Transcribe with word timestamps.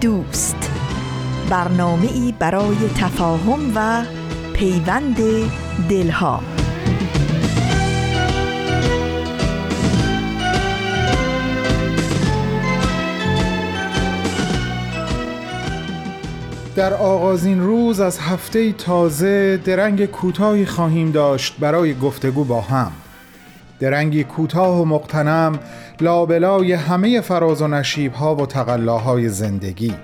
دوست. 0.00 0.70
برنامه 1.50 2.12
ای 2.12 2.34
برای 2.38 2.76
تفاهم 2.96 3.72
و 3.74 4.04
پیوند 4.52 5.16
دلها. 5.88 6.40
در 16.76 16.94
آغازین 16.94 17.60
روز 17.60 18.00
از 18.00 18.18
هفته 18.18 18.72
تازه 18.72 19.56
درنگ 19.56 20.06
کوتاهی 20.06 20.66
خواهیم 20.66 21.10
داشت 21.10 21.56
برای 21.58 21.94
گفتگو 21.94 22.44
با 22.44 22.60
هم. 22.60 22.92
درنگی 23.80 24.24
کوتاه 24.24 24.80
و 24.80 24.84
مقتنم 24.84 25.58
لابلای 26.00 26.72
همه 26.72 27.20
فراز 27.20 27.62
و 27.62 27.68
نشیب 27.68 28.12
ها 28.12 28.34
و 28.34 28.46
تقلاهای 28.46 29.28
زندگی. 29.28 29.94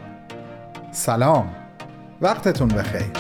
سلام. 0.93 1.48
وقتتون 2.21 2.68
بخیر. 2.68 3.10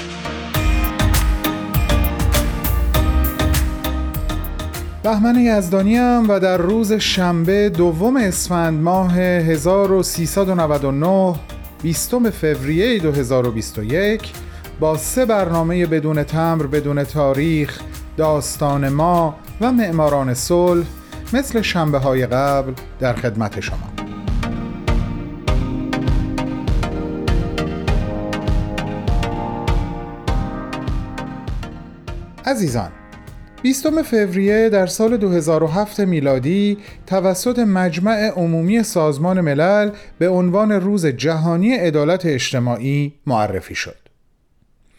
بهمن 5.02 5.36
یزدانی 5.36 5.98
و 5.98 6.38
در 6.38 6.56
روز 6.56 6.92
شنبه 6.92 7.68
دوم 7.68 8.16
اسفند 8.16 8.82
ماه 8.82 9.18
1399 9.18 11.34
بیستم 11.82 12.30
فوریه 12.30 12.98
2021 12.98 14.32
با 14.80 14.96
سه 14.96 15.26
برنامه 15.26 15.86
بدون 15.86 16.22
تمر 16.22 16.66
بدون 16.66 17.04
تاریخ 17.04 17.80
داستان 18.16 18.88
ما 18.88 19.34
و 19.60 19.72
معماران 19.72 20.34
صلح 20.34 20.86
مثل 21.32 21.62
شنبه 21.62 21.98
های 21.98 22.26
قبل 22.26 22.72
در 23.00 23.12
خدمت 23.12 23.60
شما 23.60 23.92
عزیزان 32.46 32.90
بیستم 33.62 34.02
فوریه 34.02 34.68
در 34.68 34.86
سال 34.86 35.16
2007 35.16 36.00
میلادی 36.00 36.78
توسط 37.06 37.58
مجمع 37.58 38.30
عمومی 38.36 38.82
سازمان 38.82 39.40
ملل 39.40 39.90
به 40.18 40.28
عنوان 40.28 40.72
روز 40.72 41.06
جهانی 41.06 41.74
عدالت 41.74 42.26
اجتماعی 42.26 43.12
معرفی 43.26 43.74
شد. 43.74 44.01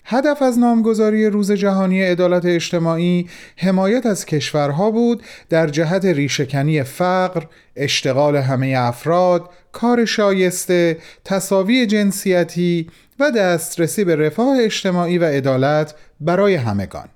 هدف 0.05 0.41
از 0.41 0.59
نامگذاری 0.59 1.29
روز 1.29 1.51
جهانی 1.51 2.01
عدالت 2.01 2.45
اجتماعی 2.45 3.29
حمایت 3.57 4.05
از 4.05 4.25
کشورها 4.25 4.91
بود 4.91 5.23
در 5.49 5.67
جهت 5.67 6.05
ریشهکنی 6.05 6.83
فقر، 6.83 7.43
اشتغال 7.75 8.35
همه 8.35 8.75
افراد، 8.77 9.49
کار 9.71 10.05
شایسته، 10.05 10.97
تصاوی 11.25 11.85
جنسیتی 11.85 12.89
و 13.19 13.31
دسترسی 13.31 14.03
به 14.03 14.15
رفاه 14.15 14.57
اجتماعی 14.59 15.17
و 15.17 15.25
عدالت 15.25 15.95
برای 16.19 16.55
همگان. 16.55 17.09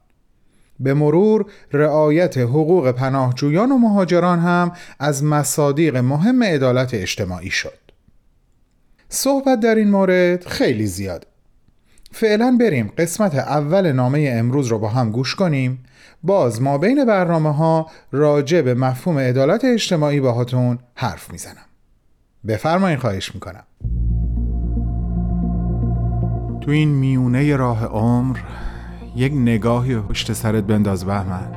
به 0.80 0.94
مرور 0.94 1.46
رعایت 1.74 2.38
حقوق 2.38 2.92
پناهجویان 2.92 3.72
و 3.72 3.78
مهاجران 3.78 4.40
هم 4.40 4.72
از 5.00 5.24
مصادیق 5.24 5.98
مهم 5.98 6.44
عدالت 6.44 6.94
اجتماعی 6.94 7.50
شد. 7.50 7.78
صحبت 9.10 9.60
در 9.60 9.76
این 9.76 9.90
مورد 9.90 10.46
خیلی 10.46 10.86
زیاد 10.86 11.28
فعلا 12.20 12.58
بریم 12.60 12.92
قسمت 12.98 13.36
اول 13.36 13.92
نامه 13.92 14.34
امروز 14.34 14.68
رو 14.68 14.80
با 14.80 14.90
هم 14.90 15.12
گوش 15.12 15.36
کنیم. 15.36 15.84
باز 16.24 16.62
ما 16.62 16.78
بین 16.78 17.06
برنامه 17.06 17.54
ها 17.54 17.90
راجع 18.12 18.62
به 18.62 18.74
مفهوم 18.74 19.20
عدالت 19.20 19.66
اجتماعی 19.66 20.20
باهاتون 20.20 20.80
حرف 20.96 21.32
می‌زنم. 21.32 21.66
بفرمایین 22.48 23.00
خواهش 23.00 23.36
می‌کنم. 23.36 23.64
تو 26.62 26.72
این 26.72 26.90
میونه 26.90 27.56
راه 27.56 27.86
عمر 27.86 28.38
یک 29.16 29.34
نگاهی 29.34 30.00
پشت 30.00 30.34
سرت 30.34 30.64
بنداز 30.64 31.06
بهمن. 31.06 31.57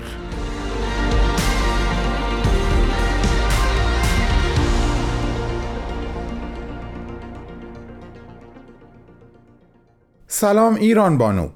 سلام 10.41 10.75
ایران 10.75 11.17
بانو. 11.17 11.49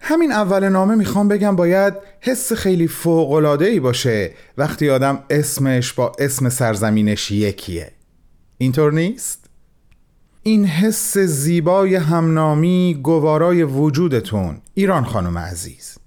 همین 0.00 0.32
اول 0.32 0.68
نامه 0.68 0.94
می‌خوام 0.94 1.28
بگم 1.28 1.56
باید 1.56 1.94
حس 2.20 2.52
خیلی 2.52 2.88
فوقلاده 2.88 3.64
ای 3.64 3.80
باشه 3.80 4.30
وقتی 4.58 4.90
آدم 4.90 5.18
اسمش 5.30 5.92
با 5.92 6.12
اسم 6.18 6.48
سرزمینش 6.48 7.30
یکیه. 7.30 7.92
اینطور 8.58 8.92
نیست؟ 8.92 9.50
این 10.42 10.64
حس 10.64 11.18
زیبای 11.18 11.94
همنامی 11.94 13.00
گوارای 13.02 13.62
وجودتون 13.62 14.58
ایران 14.74 15.04
خانم 15.04 15.38
عزیز. 15.38 15.98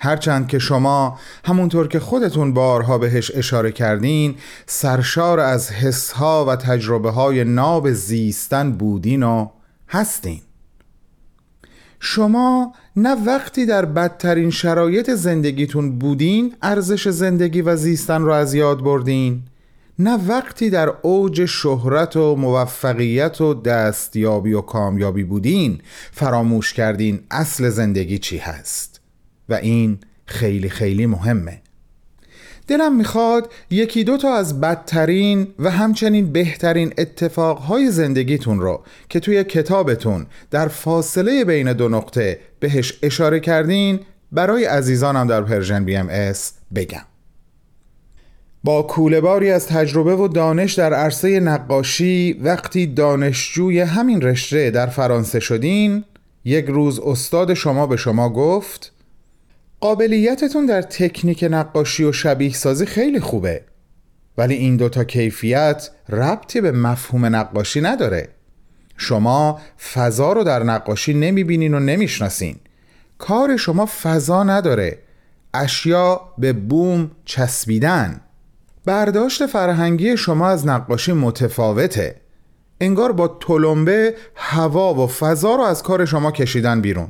هرچند 0.00 0.48
که 0.48 0.58
شما 0.58 1.18
همونطور 1.44 1.88
که 1.88 2.00
خودتون 2.00 2.54
بارها 2.54 2.98
بهش 2.98 3.30
اشاره 3.34 3.72
کردین 3.72 4.34
سرشار 4.66 5.40
از 5.40 5.70
حسها 5.70 6.44
و 6.44 6.56
تجربه 6.56 7.10
های 7.10 7.44
ناب 7.44 7.92
زیستن 7.92 8.72
بودین 8.72 9.22
و 9.22 9.48
هستین. 9.88 10.40
شما 12.04 12.74
نه 12.96 13.14
وقتی 13.26 13.66
در 13.66 13.84
بدترین 13.84 14.50
شرایط 14.50 15.10
زندگیتون 15.10 15.98
بودین 15.98 16.54
ارزش 16.62 17.08
زندگی 17.08 17.62
و 17.62 17.76
زیستن 17.76 18.22
رو 18.22 18.32
از 18.32 18.54
یاد 18.54 18.82
بردین. 18.82 19.42
نه 19.98 20.28
وقتی 20.28 20.70
در 20.70 20.92
اوج 21.02 21.44
شهرت 21.44 22.16
و 22.16 22.36
موفقیت 22.36 23.40
و 23.40 23.54
دستیابی 23.54 24.52
و 24.52 24.60
کامیابی 24.60 25.24
بودین 25.24 25.80
فراموش 26.12 26.72
کردین 26.72 27.20
اصل 27.30 27.68
زندگی 27.68 28.18
چی 28.18 28.38
هست. 28.38 29.00
و 29.48 29.54
این 29.54 29.98
خیلی 30.26 30.68
خیلی 30.68 31.06
مهمه. 31.06 31.61
دلم 32.66 32.96
می‌خواد 32.96 33.52
یکی 33.70 34.04
دو 34.04 34.16
تا 34.16 34.34
از 34.34 34.60
بدترین 34.60 35.46
و 35.58 35.70
همچنین 35.70 36.32
بهترین 36.32 36.92
اتفاقهای 36.98 37.90
زندگیتون 37.90 38.60
رو 38.60 38.82
که 39.08 39.20
توی 39.20 39.44
کتابتون 39.44 40.26
در 40.50 40.68
فاصله 40.68 41.44
بین 41.44 41.72
دو 41.72 41.88
نقطه 41.88 42.38
بهش 42.60 42.98
اشاره 43.02 43.40
کردین 43.40 44.00
برای 44.32 44.64
عزیزانم 44.64 45.26
در 45.26 45.42
Persian 45.42 45.84
BMS 45.84 46.52
بگم. 46.74 47.04
با 48.64 48.82
کوله‌باری 48.82 49.50
از 49.50 49.66
تجربه 49.66 50.16
و 50.16 50.28
دانش 50.28 50.74
در 50.74 50.94
عرصه 50.94 51.40
نقاشی 51.40 52.32
وقتی 52.32 52.86
دانشجوی 52.86 53.80
همین 53.80 54.20
رشته 54.20 54.70
در 54.70 54.86
فرانسه 54.86 55.40
شدین 55.40 56.04
یک 56.44 56.66
روز 56.66 57.00
استاد 57.00 57.54
شما 57.54 57.86
به 57.86 57.96
شما 57.96 58.28
گفت 58.28 58.91
قابلیتتون 59.82 60.66
در 60.66 60.82
تکنیک 60.82 61.44
نقاشی 61.50 62.04
و 62.04 62.12
شبیه 62.12 62.52
سازی 62.52 62.86
خیلی 62.86 63.20
خوبه. 63.20 63.62
ولی 64.38 64.54
این 64.54 64.76
دوتا 64.76 65.04
کیفیت 65.04 65.90
ربطی 66.08 66.60
به 66.60 66.72
مفهوم 66.72 67.36
نقاشی 67.36 67.80
نداره. 67.80 68.28
شما 68.96 69.60
فضا 69.94 70.32
رو 70.32 70.44
در 70.44 70.62
نقاشی 70.62 71.14
نمی‌بینین 71.14 71.74
و 71.74 71.80
نمی‌شناسین. 71.80 72.56
کار 73.18 73.56
شما 73.56 73.86
فضا 74.02 74.42
نداره. 74.42 74.98
اشیا 75.54 76.20
به 76.38 76.52
بوم 76.52 77.10
چسبیدن. 77.24 78.20
برداشت 78.84 79.46
فرهنگی 79.46 80.16
شما 80.16 80.48
از 80.48 80.66
نقاشی 80.66 81.12
متفاوته. 81.12 82.16
انگار 82.80 83.12
با 83.12 83.28
تلمبه 83.28 84.14
هوا 84.34 84.94
و 84.94 85.06
فضا 85.06 85.54
رو 85.54 85.62
از 85.62 85.82
کار 85.82 86.04
شما 86.04 86.32
کشیدن 86.32 86.80
بیرون. 86.80 87.08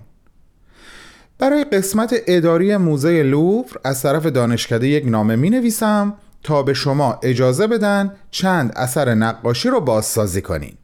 برای 1.43 1.65
قسمت 1.65 2.15
اداری 2.27 2.77
موزه 2.77 3.23
لوور 3.23 3.67
از 3.85 4.03
طرف 4.03 4.27
دانشکده 4.27 4.89
یک 4.89 5.07
نامه 5.07 5.37
می 5.37 5.51
نویسم 5.51 6.15
تا 6.43 6.63
به 6.63 6.75
شما 6.75 7.19
اجازه 7.23 7.67
بدن 7.67 8.13
چند 8.31 8.73
اثر 8.77 9.15
نقاشی 9.15 9.69
رو 9.69 9.81
بازسازی 9.81 10.43
کنین. 10.43 10.75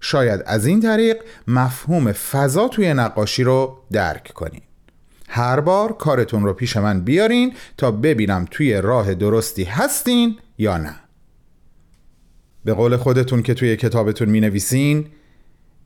شاید 0.00 0.42
از 0.46 0.66
این 0.66 0.80
طریق 0.80 1.16
مفهوم 1.48 2.12
فضا 2.12 2.68
توی 2.68 2.94
نقاشی 2.94 3.44
رو 3.44 3.78
درک 3.92 4.32
کنین. 4.34 4.60
هر 5.28 5.60
بار 5.60 5.92
کارتون 5.92 6.44
رو 6.44 6.52
پیش 6.52 6.76
من 6.76 7.00
بیارین 7.00 7.54
تا 7.76 7.90
ببینم 7.90 8.46
توی 8.50 8.80
راه 8.80 9.14
درستی 9.14 9.64
هستین 9.64 10.38
یا 10.58 10.76
نه. 10.78 10.94
به 12.64 12.74
قول 12.74 12.96
خودتون 12.96 13.42
که 13.42 13.54
توی 13.54 13.76
کتابتون 13.76 14.28
می 14.28 14.40
نویسین 14.40 15.06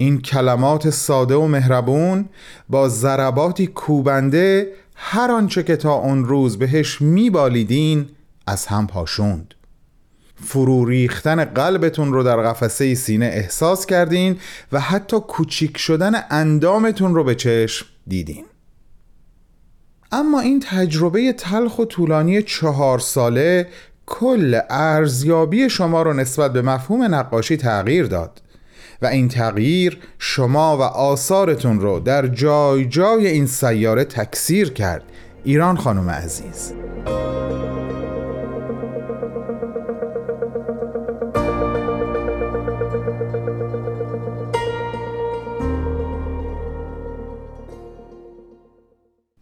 این 0.00 0.20
کلمات 0.20 0.90
ساده 0.90 1.34
و 1.34 1.46
مهربون 1.46 2.28
با 2.68 2.88
ضرباتی 2.88 3.66
کوبنده 3.66 4.72
هر 4.94 5.30
آنچه 5.30 5.62
که 5.62 5.76
تا 5.76 5.92
اون 5.92 6.24
روز 6.24 6.58
بهش 6.58 7.00
میبالیدین 7.00 8.06
از 8.46 8.66
هم 8.66 8.86
پاشوند. 8.86 9.54
فرو 10.44 10.84
ریختن 10.84 11.44
قلبتون 11.44 12.12
رو 12.12 12.22
در 12.22 12.36
قفسه 12.36 12.94
سینه 12.94 13.26
احساس 13.26 13.86
کردین 13.86 14.36
و 14.72 14.80
حتی 14.80 15.20
کوچیک 15.20 15.78
شدن 15.78 16.12
اندامتون 16.30 17.14
رو 17.14 17.24
به 17.24 17.34
چشم 17.34 17.86
دیدین. 18.06 18.44
اما 20.12 20.40
این 20.40 20.60
تجربه 20.60 21.32
تلخ 21.32 21.78
و 21.78 21.84
طولانی 21.84 22.42
چهار 22.42 22.98
ساله 22.98 23.68
کل 24.06 24.60
ارزیابی 24.70 25.70
شما 25.70 26.02
رو 26.02 26.12
نسبت 26.12 26.52
به 26.52 26.62
مفهوم 26.62 27.14
نقاشی 27.14 27.56
تغییر 27.56 28.06
داد. 28.06 28.42
و 29.02 29.06
این 29.06 29.28
تغییر 29.28 29.98
شما 30.18 30.76
و 30.78 30.82
آثارتون 30.82 31.80
رو 31.80 32.00
در 32.00 32.26
جای 32.26 32.84
جای 32.84 33.26
این 33.26 33.46
سیاره 33.46 34.04
تکثیر 34.04 34.72
کرد. 34.72 35.02
ایران 35.44 35.76
خانم 35.76 36.10
عزیز. 36.10 36.72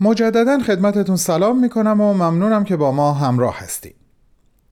مجددا 0.00 0.58
خدمتتون 0.58 1.16
سلام 1.16 1.60
می‌کنم 1.60 2.00
و 2.00 2.14
ممنونم 2.14 2.64
که 2.64 2.76
با 2.76 2.92
ما 2.92 3.12
همراه 3.12 3.58
هستید. 3.58 3.95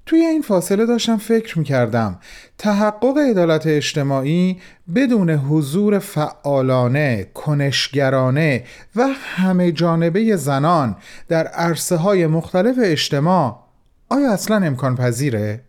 توی 0.06 0.18
این 0.18 0.42
فاصله 0.42 0.86
داشتم 0.86 1.16
فکر 1.16 1.58
می‌کردم 1.58 2.18
تحقق 2.58 3.18
عدالت 3.30 3.66
اجتماعی 3.66 4.58
بدون 4.94 5.30
حضور 5.30 5.98
فعالانه، 5.98 7.26
کنشگرانه 7.34 8.64
و 8.96 9.06
همه 9.06 9.72
جانبه 9.72 10.36
زنان 10.36 10.96
در 11.28 11.46
عرصه 11.46 11.96
های 11.96 12.26
مختلف 12.26 12.76
اجتماع 12.82 13.64
آیا 14.08 14.32
اصلا 14.32 14.56
امکان 14.56 14.96
پذیره؟ 14.96 15.60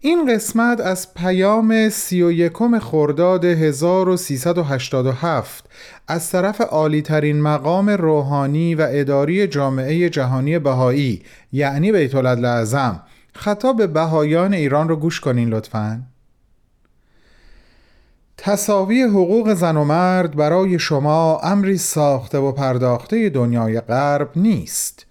این 0.00 0.34
قسمت 0.34 0.80
از 0.80 1.14
پیام 1.14 1.88
سی 1.88 2.22
و 2.22 2.32
یکم 2.32 2.78
خرداد 2.78 3.44
1387 3.44 5.64
از 6.08 6.30
طرف 6.30 6.60
عالی 6.60 7.02
ترین 7.02 7.40
مقام 7.40 7.90
روحانی 7.90 8.74
و 8.74 8.86
اداری 8.90 9.46
جامعه 9.46 10.08
جهانی 10.08 10.58
بهایی 10.58 11.22
یعنی 11.52 11.92
بیت 11.92 12.14
اعظم 12.14 13.02
خطاب 13.34 13.76
به 13.76 13.86
بهایان 13.86 14.54
ایران 14.54 14.88
رو 14.88 14.96
گوش 14.96 15.20
کنین 15.20 15.48
لطفا. 15.48 16.02
تصاوی 18.36 19.02
حقوق 19.02 19.54
زن 19.54 19.76
و 19.76 19.84
مرد 19.84 20.36
برای 20.36 20.78
شما 20.78 21.38
امری 21.38 21.78
ساخته 21.78 22.38
و 22.38 22.52
پرداخته 22.52 23.28
دنیای 23.28 23.80
غرب 23.80 24.30
نیست 24.36 25.06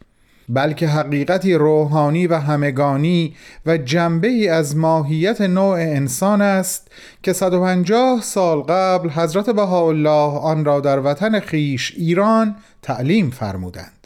بلکه 0.49 0.87
حقیقتی 0.87 1.53
روحانی 1.53 2.27
و 2.27 2.35
همگانی 2.35 3.35
و 3.65 3.77
جنبه 3.77 4.27
ای 4.27 4.47
از 4.47 4.77
ماهیت 4.77 5.41
نوع 5.41 5.75
انسان 5.75 6.41
است 6.41 6.91
که 7.23 7.33
150 7.33 8.21
سال 8.21 8.61
قبل 8.61 9.09
حضرت 9.09 9.49
بهاءالله 9.49 10.39
آن 10.39 10.65
را 10.65 10.79
در 10.79 10.99
وطن 10.99 11.39
خیش 11.39 11.93
ایران 11.97 12.55
تعلیم 12.81 13.29
فرمودند. 13.29 14.02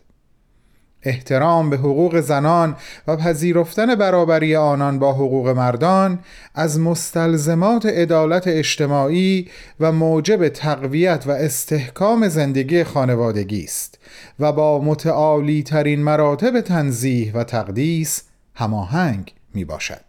احترام 1.03 1.69
به 1.69 1.77
حقوق 1.77 2.19
زنان 2.19 2.75
و 3.07 3.15
پذیرفتن 3.15 3.95
برابری 3.95 4.55
آنان 4.55 4.99
با 4.99 5.13
حقوق 5.13 5.47
مردان 5.47 6.19
از 6.55 6.79
مستلزمات 6.79 7.85
عدالت 7.85 8.47
اجتماعی 8.47 9.47
و 9.79 9.91
موجب 9.91 10.49
تقویت 10.49 11.23
و 11.27 11.31
استحکام 11.31 12.27
زندگی 12.27 12.83
خانوادگی 12.83 13.63
است 13.63 13.99
و 14.39 14.51
با 14.51 14.81
متعالی 14.81 15.63
ترین 15.63 16.03
مراتب 16.03 16.61
تنزیه 16.61 17.33
و 17.33 17.43
تقدیس 17.43 18.23
هماهنگ 18.55 19.33
می 19.53 19.65
باشد 19.65 20.07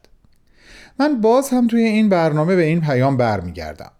من 1.01 1.21
باز 1.21 1.49
هم 1.49 1.67
توی 1.67 1.83
این 1.83 2.09
برنامه 2.09 2.57
به 2.57 2.63
این 2.65 2.81
پیام 2.81 3.17
برمیگردم. 3.17 3.91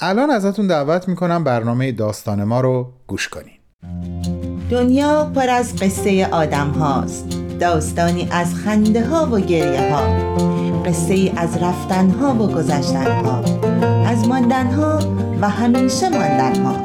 الان 0.00 0.30
ازتون 0.30 0.66
دعوت 0.66 1.08
می‌کنم 1.08 1.44
برنامه 1.44 1.92
داستان 1.92 2.44
ما 2.44 2.60
رو 2.60 2.92
گوش 3.06 3.28
کنین. 3.28 4.35
دنیا 4.70 5.32
پر 5.34 5.50
از 5.50 5.76
قصه 5.76 6.26
آدم 6.26 6.68
هاست. 6.68 7.26
داستانی 7.60 8.28
از 8.30 8.54
خنده 8.54 9.06
ها 9.06 9.28
و 9.32 9.40
گریه 9.40 9.92
ها. 9.92 10.36
قصه 10.82 11.14
ای 11.14 11.32
از 11.36 11.56
رفتن 11.62 12.10
ها 12.10 12.34
و 12.34 12.46
گذشتن 12.46 13.24
ها. 13.24 13.44
از 14.06 14.28
ماندن 14.28 14.66
ها 14.66 14.98
و 15.40 15.48
همیشه 15.48 16.08
ماندن 16.08 16.62
ها. 16.62 16.76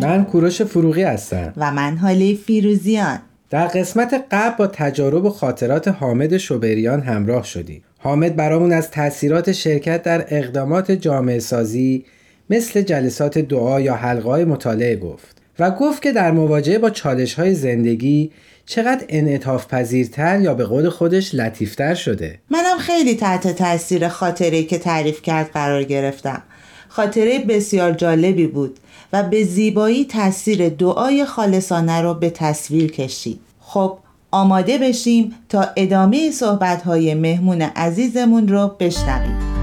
من 0.00 0.24
کوروش 0.24 0.62
فروغی 0.62 1.02
هستم. 1.02 1.52
و 1.56 1.72
من 1.72 1.96
حالی 1.96 2.40
فیروزیان. 2.46 3.18
در 3.50 3.66
قسمت 3.66 4.24
قبل 4.30 4.56
با 4.56 4.66
تجارب 4.66 5.24
و 5.24 5.30
خاطرات 5.30 5.88
حامد 5.88 6.36
شوبریان 6.36 7.00
همراه 7.00 7.44
شدیم. 7.44 7.82
حامد 7.98 8.36
برامون 8.36 8.72
از 8.72 8.90
تاثیرات 8.90 9.52
شرکت 9.52 10.02
در 10.02 10.24
اقدامات 10.28 10.92
جامعه 10.92 11.38
سازی 11.38 12.04
مثل 12.50 12.82
جلسات 12.82 13.38
دعا 13.38 13.80
یا 13.80 13.94
حلقه 13.94 14.28
های 14.28 14.44
مطالعه 14.44 14.96
گفت. 14.96 15.35
و 15.58 15.70
گفت 15.70 16.02
که 16.02 16.12
در 16.12 16.30
مواجهه 16.30 16.78
با 16.78 16.90
چالش 16.90 17.34
های 17.34 17.54
زندگی 17.54 18.30
چقدر 18.66 19.04
انعطاف 19.08 19.66
پذیرتر 19.66 20.40
یا 20.40 20.54
به 20.54 20.64
قول 20.64 20.88
خودش 20.88 21.34
لطیفتر 21.34 21.94
شده. 21.94 22.38
منم 22.50 22.78
خیلی 22.78 23.14
تحت 23.14 23.48
تاثیر 23.48 24.08
خاطره 24.08 24.62
که 24.62 24.78
تعریف 24.78 25.22
کرد 25.22 25.50
قرار 25.50 25.84
گرفتم. 25.84 26.42
خاطره 26.88 27.38
بسیار 27.38 27.92
جالبی 27.92 28.46
بود 28.46 28.78
و 29.12 29.22
به 29.22 29.44
زیبایی 29.44 30.04
تاثیر 30.04 30.68
دعای 30.68 31.24
خالصانه 31.24 32.00
رو 32.00 32.14
به 32.14 32.30
تصویر 32.30 32.92
کشید. 32.92 33.40
خب 33.60 33.98
آماده 34.30 34.78
بشیم 34.78 35.34
تا 35.48 35.66
ادامه 35.76 36.30
صحبت 36.30 36.82
های 36.82 37.14
مهمون 37.14 37.62
عزیزمون 37.62 38.48
رو 38.48 38.76
بشنویم. 38.80 39.55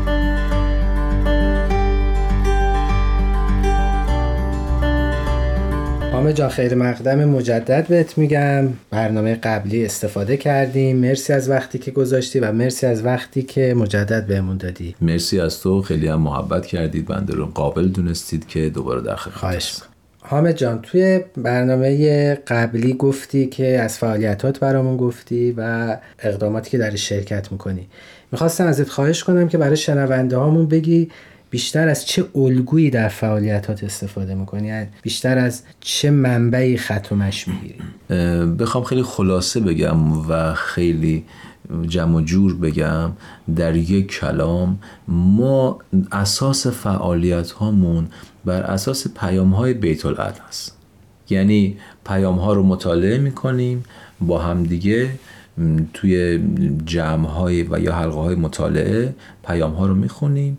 حامد 6.24 6.36
جان 6.36 6.50
خیر 6.50 6.76
مقدم 6.76 7.26
مجدد 7.26 7.88
بهت 7.88 8.18
میگم. 8.18 8.68
برنامه 8.90 9.36
قبلی 9.36 9.86
استفاده 9.86 10.38
کردیم. 10.38 10.98
مرسی 10.98 11.34
از 11.34 11.50
وقتی 11.50 11.80
که 11.80 11.92
گذاشتی 11.92 12.40
و 12.40 12.52
مرسی 12.52 12.86
از 12.86 13.06
وقتی 13.06 13.44
که 13.44 13.74
مجدد 13.78 14.28
بهمون 14.28 14.58
دادی. 14.58 14.96
مرسی 15.02 15.40
از 15.40 15.62
تو. 15.62 15.82
خیلی 15.82 16.08
هم 16.08 16.22
محبت 16.22 16.66
کردید. 16.66 17.06
بنده 17.06 17.34
رو 17.34 17.46
قابل 17.46 17.88
دونستید 17.88 18.48
که 18.48 18.70
دوباره 18.70 19.02
در 19.02 19.16
خواهش 19.16 19.76
حامد 20.20 20.58
جان 20.58 20.82
توی 20.82 21.22
برنامه 21.38 22.34
قبلی 22.36 22.94
گفتی 22.94 23.48
که 23.48 23.80
از 23.80 23.98
فعالیتات 23.98 24.60
برامون 24.60 24.98
گفتی 24.98 25.54
و 25.58 25.98
اقداماتی 26.20 26.72
که 26.72 26.78
در 26.78 26.96
شرکت 26.96 27.52
می‌کنی. 27.52 27.88
می‌خواستم 28.32 28.66
ازت 28.66 28.90
خواهش 28.90 29.24
کنم 29.24 29.48
که 29.48 29.58
برای 29.58 29.78
شنونده 29.78 30.38
هامون 30.38 30.68
بگی 30.68 31.10
بیشتر 31.54 31.88
از 31.88 32.06
چه 32.06 32.26
الگویی 32.36 32.90
در 32.90 33.08
فعالیتات 33.08 33.84
استفاده 33.84 34.36
می‌کنی؟ 34.36 34.68
یعنی 34.68 34.88
بیشتر 35.02 35.38
از 35.38 35.64
چه 35.82 36.12
منبعی 36.12 36.78
خط 36.78 37.08
و 37.12 37.16
مش 37.16 37.48
می‌گیری؟ 37.48 37.80
بخوام 38.60 38.84
خیلی 38.84 39.04
خلاصه 39.04 39.60
بگم 39.60 40.30
و 40.30 40.54
خیلی 40.54 41.26
جمع 41.88 42.22
جور 42.22 42.56
بگم. 42.56 43.12
در 43.56 43.76
یک 43.76 44.08
کلام 44.08 44.80
ما 45.08 45.80
اساس 46.12 46.68
فعالیت 46.68 47.52
هامون 47.52 48.08
بر 48.46 48.62
اساس 48.62 49.08
پیام 49.08 49.54
های 49.54 49.74
بیت 49.74 50.06
العدل 50.06 50.42
است 50.48 50.78
یعنی 51.30 51.78
پیام 52.06 52.36
ها 52.36 52.54
رو 52.54 52.64
مطالعه 52.64 53.18
می‌کنیم 53.18 53.84
با 54.22 54.40
همدیگه 54.40 55.10
توی 55.94 56.44
جمع 56.86 57.28
های 57.28 57.64
و 57.64 57.80
یا 57.80 57.96
حلقه 57.96 58.20
های 58.20 58.36
مطالعه 58.36 59.16
پیام 59.48 59.72
ها 59.72 59.88
رو 59.88 59.96
می‌خونیم. 59.96 60.58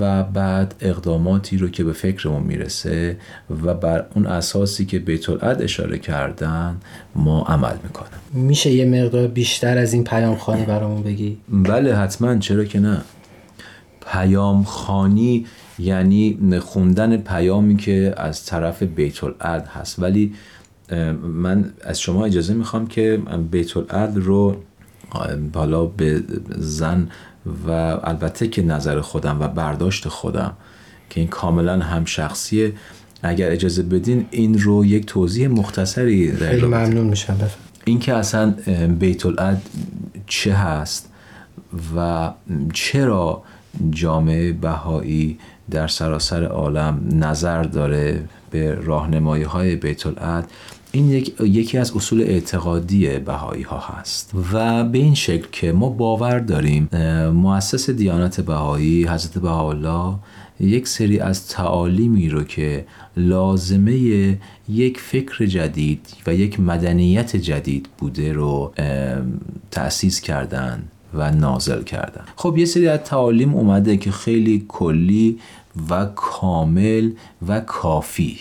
و 0.00 0.22
بعد 0.22 0.74
اقداماتی 0.80 1.56
رو 1.56 1.68
که 1.68 1.84
به 1.84 1.92
فکرمون 1.92 2.42
می‌رسه 2.42 3.16
و 3.64 3.74
بر 3.74 4.06
اون 4.14 4.26
اساسی 4.26 4.86
که 4.86 4.98
بیت 4.98 5.28
اشاره 5.42 5.98
کردن 5.98 6.76
ما 7.14 7.42
عمل 7.42 7.74
می‌کنیم 7.82 8.46
میشه 8.48 8.70
یه 8.70 8.84
مقدار 8.84 9.26
بیشتر 9.26 9.78
از 9.78 9.92
این 9.92 10.04
پیام 10.04 10.36
خانی 10.36 10.64
برامون 10.64 11.02
بگی؟ 11.02 11.38
بله 11.48 11.96
حتما. 11.96 12.38
چرا 12.38 12.64
که 12.64 12.80
نه؟ 12.80 13.00
پیام 14.12 14.64
خانی 14.64 15.46
یعنی 15.78 16.58
خوندن 16.60 17.16
پیامی 17.16 17.76
که 17.76 18.14
از 18.16 18.46
طرف 18.46 18.82
بیت 18.82 19.24
العدل 19.24 19.66
هست. 19.66 19.98
ولی 19.98 20.34
من 21.22 21.72
از 21.84 22.00
شما 22.00 22.24
اجازه 22.24 22.54
می‌خوام 22.54 22.86
که 22.86 23.20
بیت 23.50 23.76
رو 24.14 24.56
بالا 25.52 25.84
به 25.84 26.22
زن 26.58 27.08
و 27.66 27.70
البته 28.02 28.48
که 28.48 28.62
نظر 28.62 29.00
خودم 29.00 29.40
و 29.40 29.48
برداشت 29.48 30.08
خودم 30.08 30.52
که 31.10 31.20
این 31.20 31.28
کاملا 31.28 31.80
هم 31.80 32.04
شخصیه. 32.04 32.72
اگر 33.22 33.50
اجازه 33.50 33.82
بدین 33.82 34.26
این 34.30 34.58
رو 34.58 34.84
یک 34.84 35.06
توضیح 35.06 35.48
مختصری 35.48 36.32
خیلی 36.32 36.66
ممنون 36.66 37.06
میشم 37.06 37.38
این 37.84 37.98
که 37.98 38.14
اصلا 38.14 38.54
بیت 38.98 39.26
العدل 39.26 39.60
چه 40.26 40.54
هست 40.54 41.08
و 41.96 42.30
چرا 42.72 43.42
جامعه 43.90 44.52
بهایی 44.52 45.38
در 45.70 45.88
سراسر 45.88 46.44
عالم 46.44 47.08
نظر 47.12 47.62
داره 47.62 48.24
به 48.50 48.74
راهنمایی 48.74 49.42
های 49.42 49.76
بیت 49.76 50.06
این 50.94 51.10
یک، 51.10 51.40
یکی 51.40 51.78
از 51.78 51.96
اصول 51.96 52.20
اعتقادی 52.20 53.18
بهایی 53.18 53.62
ها 53.62 53.78
هست 53.78 54.30
و 54.52 54.84
به 54.84 54.98
این 54.98 55.14
شکل 55.14 55.46
که 55.52 55.72
ما 55.72 55.88
باور 55.88 56.38
داریم 56.38 56.88
مؤسس 57.34 57.90
دیانت 57.90 58.40
بهایی 58.40 59.04
حضرت 59.04 59.38
بهاءالله 59.38 60.14
یک 60.60 60.88
سری 60.88 61.18
از 61.18 61.48
تعالیمی 61.48 62.28
رو 62.28 62.44
که 62.44 62.86
لازمه 63.16 64.38
یک 64.68 65.00
فکر 65.00 65.46
جدید 65.46 66.06
و 66.26 66.34
یک 66.34 66.60
مدنیت 66.60 67.36
جدید 67.36 67.88
بوده 67.98 68.32
رو 68.32 68.72
تأسیس 69.70 70.20
کردن 70.20 70.82
و 71.14 71.30
نازل 71.30 71.82
کردن. 71.82 72.24
خب 72.36 72.58
یه 72.58 72.64
سری 72.64 72.88
از 72.88 73.00
تعالیم 73.00 73.54
اومده 73.54 73.96
که 73.96 74.10
خیلی 74.10 74.64
کلی 74.68 75.38
و 75.90 76.04
کامل 76.04 77.10
و 77.48 77.60
کافی. 77.60 78.38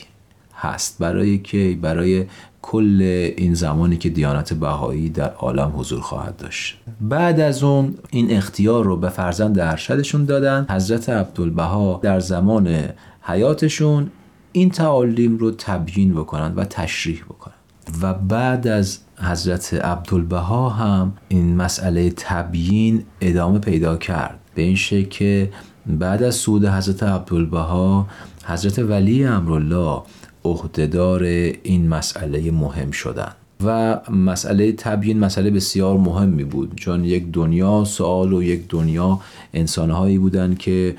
هست. 0.62 1.00
برای 1.00 1.38
که 1.38 1.77
برای 1.82 2.25
کل 2.62 3.01
این 3.38 3.53
زمانی 3.53 3.98
که 3.98 4.10
دیانت 4.10 4.53
بهایی 4.53 5.10
در 5.10 5.34
عالم 5.34 5.74
حضور 5.77 6.01
خواهد 6.01 6.38
داشت. 6.38 6.77
بعد 7.01 7.39
از 7.39 7.63
اون 7.63 7.96
این 8.10 8.32
اختیار 8.32 8.84
رو 8.84 8.98
به 8.98 9.10
فرزند 9.10 9.60
ارشدشون 9.60 10.25
دادن. 10.25 10.65
حضرت 10.70 11.10
عبدالبها 11.10 12.00
در 12.03 12.20
زمان 12.20 12.89
حیاتشون 13.22 14.12
این 14.51 14.70
تعالیم 14.70 15.38
رو 15.38 15.51
تبیین 15.51 16.13
بکنن 16.13 16.56
و 16.56 16.65
تشریح 16.65 17.24
بکنن. 17.24 17.53
و 18.01 18.13
بعد 18.13 18.68
از 18.68 19.00
حضرت 19.18 19.74
عبدالبها 19.74 20.70
هم 20.70 21.13
این 21.27 21.56
مسئله 21.56 22.13
تبیین 22.18 23.03
ادامه 23.22 23.60
پیدا 23.60 23.98
کرد. 23.98 24.39
به 24.56 24.62
این 24.62 24.75
شکل 24.75 25.10
که 25.10 25.50
بعد 25.86 26.24
از 26.24 26.36
سود 26.36 26.65
حضرت 26.65 27.03
عبدالبها 27.03 28.08
حضرت 28.46 28.80
ولی 28.80 29.25
امرالله 29.25 30.01
عهدهدار 30.45 31.24
این 31.24 31.88
مسئله 31.88 32.51
مهم 32.51 32.91
شدن. 32.91 33.31
و 33.63 34.00
مسئله 34.12 34.71
تبیین 34.71 35.19
مسئله 35.19 35.50
بسیار 35.50 35.98
مهمی 35.98 36.43
بود. 36.43 36.74
چون 36.75 37.05
یک 37.05 37.31
دنیا 37.31 37.83
سوال 37.83 38.33
و 38.33 38.43
یک 38.43 38.62
دنیا 38.69 39.19
انسانهایی 39.53 40.17
بودند 40.17 40.57
که 40.57 40.95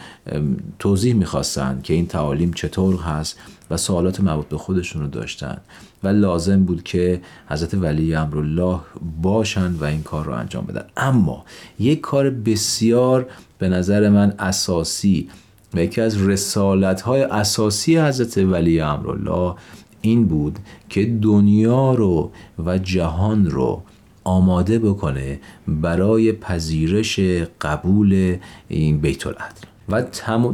توضیح 0.79 1.15
می‌خواستند 1.15 1.83
که 1.83 1.95
این 1.95 2.07
تعالیم 2.07 2.53
چطور 2.53 2.97
هست 2.97 3.39
و 3.71 3.77
سوالات 3.77 4.21
مربوط 4.21 4.47
به 4.47 4.59
خودشون 4.59 5.03
رو 5.03 5.09
داشتن. 5.09 5.57
و 6.03 6.09
لازم 6.09 6.65
بود 6.65 6.83
که 6.83 7.21
حضرت 7.49 7.75
ولی 7.75 8.15
امرالله 8.15 8.79
باشند 9.23 9.83
و 9.83 9.85
این 9.85 10.03
کار 10.03 10.25
رو 10.25 10.33
انجام 10.33 10.65
بدن. 10.65 10.85
اما 10.97 11.45
یک 11.79 12.01
کار 12.01 12.31
بسیار 12.31 13.27
به 13.59 13.69
نظر 13.69 14.09
من 14.09 14.35
اساسی 14.39 15.29
و 15.75 15.81
یکی 15.81 16.01
از 16.01 16.29
رسالت 16.29 17.01
های 17.01 17.23
اساسی 17.23 17.99
حضرت 17.99 18.39
ولی 18.39 18.81
امرالله 18.81 19.55
این 20.01 20.27
بود 20.27 20.59
که 20.89 21.05
دنیا 21.23 21.95
رو 21.95 22.31
و 22.65 22.79
جهان 22.79 23.51
رو 23.51 23.83
آماده 24.25 24.79
بکنه 24.79 25.41
برای 25.69 26.33
پذیرش 26.33 27.21
قبول 27.61 28.37
این 28.69 28.99
بیت 28.99 29.27
العدل 29.27 29.67
و 29.89 30.03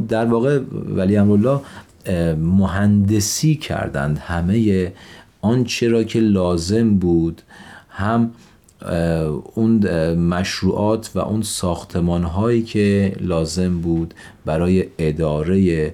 در 0.07 0.25
واقع 0.25 0.59
ولی 0.95 1.17
امرالله 1.17 1.59
مهندسی 2.35 3.55
کردند 3.55 4.17
همه 4.17 4.91
آنچه 5.41 5.87
را 5.87 6.03
که 6.03 6.19
لازم 6.19 6.95
بود 6.95 7.41
هم 7.89 8.31
اون 9.55 9.89
مشروعات 10.13 11.11
و 11.15 11.19
اون 11.19 11.41
ساختمان 11.41 12.23
هایی 12.23 12.63
که 12.63 13.15
لازم 13.19 13.81
بود 13.81 14.13
برای 14.45 14.85
اداره 14.97 15.93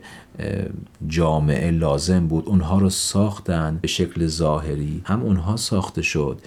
جامعه 1.07 1.71
لازم 1.71 2.27
بود 2.27 2.45
اونها 2.47 2.77
رو 2.77 2.89
ساختن 2.89 3.79
به 3.81 3.87
شکل 3.87 4.27
ظاهری 4.27 5.01
هم 5.05 5.21
اونها 5.21 5.55
ساخته 5.55 6.01
شد 6.01 6.39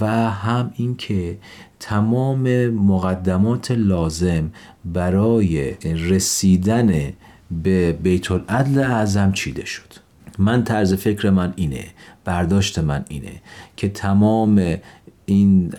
و 0.00 0.30
هم 0.30 0.72
اینکه 0.76 1.38
تمام 1.80 2.68
مقدمات 2.68 3.70
لازم 3.70 4.50
برای 4.84 5.74
رسیدن 5.84 7.12
به 7.62 7.92
بیت 7.92 8.30
العدل 8.30 8.78
اعظم 8.82 9.32
چیده 9.32 9.64
شد. 9.64 10.04
من 10.38 10.64
طرز 10.64 10.94
فکر 10.94 11.30
من 11.30 11.52
اینه 11.56 11.84
برداشت 12.24 12.78
من 12.78 13.04
اینه 13.08 13.32
که 13.76 13.88
تمام 13.88 14.76
این 15.26 15.70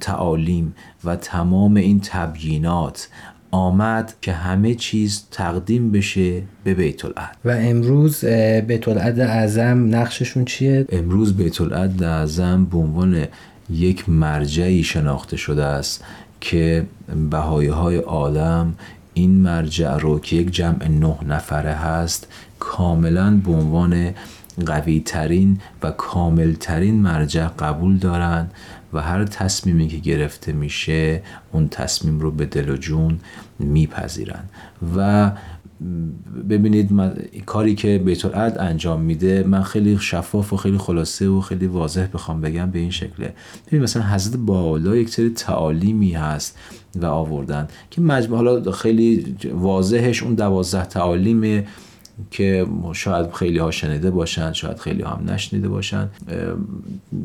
تعالیم 0.00 0.74
و 1.04 1.16
تمام 1.16 1.76
این 1.76 2.00
تبیینات 2.04 3.08
آمد 3.50 4.14
که 4.22 4.32
همه 4.32 4.74
چیز 4.74 5.24
تقدیم 5.30 5.92
بشه 5.92 6.42
به 6.64 6.74
بیت 6.74 7.04
العدل 7.04 7.34
و 7.44 7.50
امروز 7.50 8.24
بیت 8.66 8.88
العدل 8.88 9.22
اعظم 9.22 9.94
نقششون 9.94 10.44
چیه؟ 10.44 10.86
امروز 10.88 11.36
بیت 11.36 11.60
العدل 11.60 12.04
اعظم 12.04 12.64
به 12.64 12.78
عنوان 12.78 13.26
یک 13.70 14.08
مرجعی 14.08 14.82
شناخته 14.82 15.36
شده 15.36 15.64
است 15.64 16.04
که 16.40 16.86
بهایی 17.30 17.68
های 17.68 17.96
عالم 17.96 18.74
این 19.14 19.30
مرجع 19.30 19.96
رو 19.96 20.20
که 20.20 20.36
یک 20.36 20.50
جمع 20.50 20.88
نه 20.88 21.16
نفره 21.28 21.72
هست 21.72 22.26
کاملا 22.58 23.40
به 23.44 23.52
عنوان 23.52 24.10
قوی 24.66 25.00
ترین 25.00 25.60
و 25.82 25.90
کامل 25.90 26.54
ترین 26.54 27.02
مرجع 27.02 27.46
قبول 27.46 27.96
دارند 27.96 28.54
و 28.92 29.00
هر 29.00 29.24
تصمیمی 29.24 29.88
که 29.88 29.96
گرفته 29.96 30.52
میشه 30.52 31.22
اون 31.52 31.68
تصمیم 31.68 32.20
رو 32.20 32.30
به 32.30 32.46
دل 32.46 32.70
و 32.70 32.76
جون 32.76 33.18
میپذیرن. 33.58 34.44
و 34.96 35.30
ببینید 36.48 36.92
من 36.92 37.16
کاری 37.46 37.74
که 37.74 37.98
بیت 37.98 38.24
انجام 38.60 39.00
میده 39.00 39.44
من 39.48 39.62
خیلی 39.62 39.98
شفاف 39.98 40.52
و 40.52 40.56
خیلی 40.56 40.78
خلاصه 40.78 41.28
و 41.28 41.40
خیلی 41.40 41.66
واضح 41.66 42.06
بخوام 42.14 42.40
بگم 42.40 42.70
به 42.70 42.78
این 42.78 42.90
شکله. 42.90 43.34
ببین 43.66 43.82
مثلا 43.82 44.02
حضرت 44.02 44.36
بالا 44.36 44.96
یک 44.96 45.08
سری 45.08 45.30
تعالیمی 45.30 46.12
هست 46.12 46.58
و 46.96 47.06
آوردن 47.06 47.68
که 47.90 48.00
مجموع 48.00 48.36
حالا 48.36 48.72
خیلی 48.72 49.36
واضحش 49.54 50.22
اون 50.22 50.34
دوازده 50.34 50.84
تعالیم 50.84 51.64
که 52.30 52.66
شاید 52.92 53.32
خیلی 53.32 53.58
ها 53.58 53.70
شنیده 53.70 54.10
باشند 54.10 54.54
شاید 54.54 54.78
خیلی 54.78 55.02
هم 55.02 55.22
نشنیده 55.28 55.68
باشند 55.68 56.10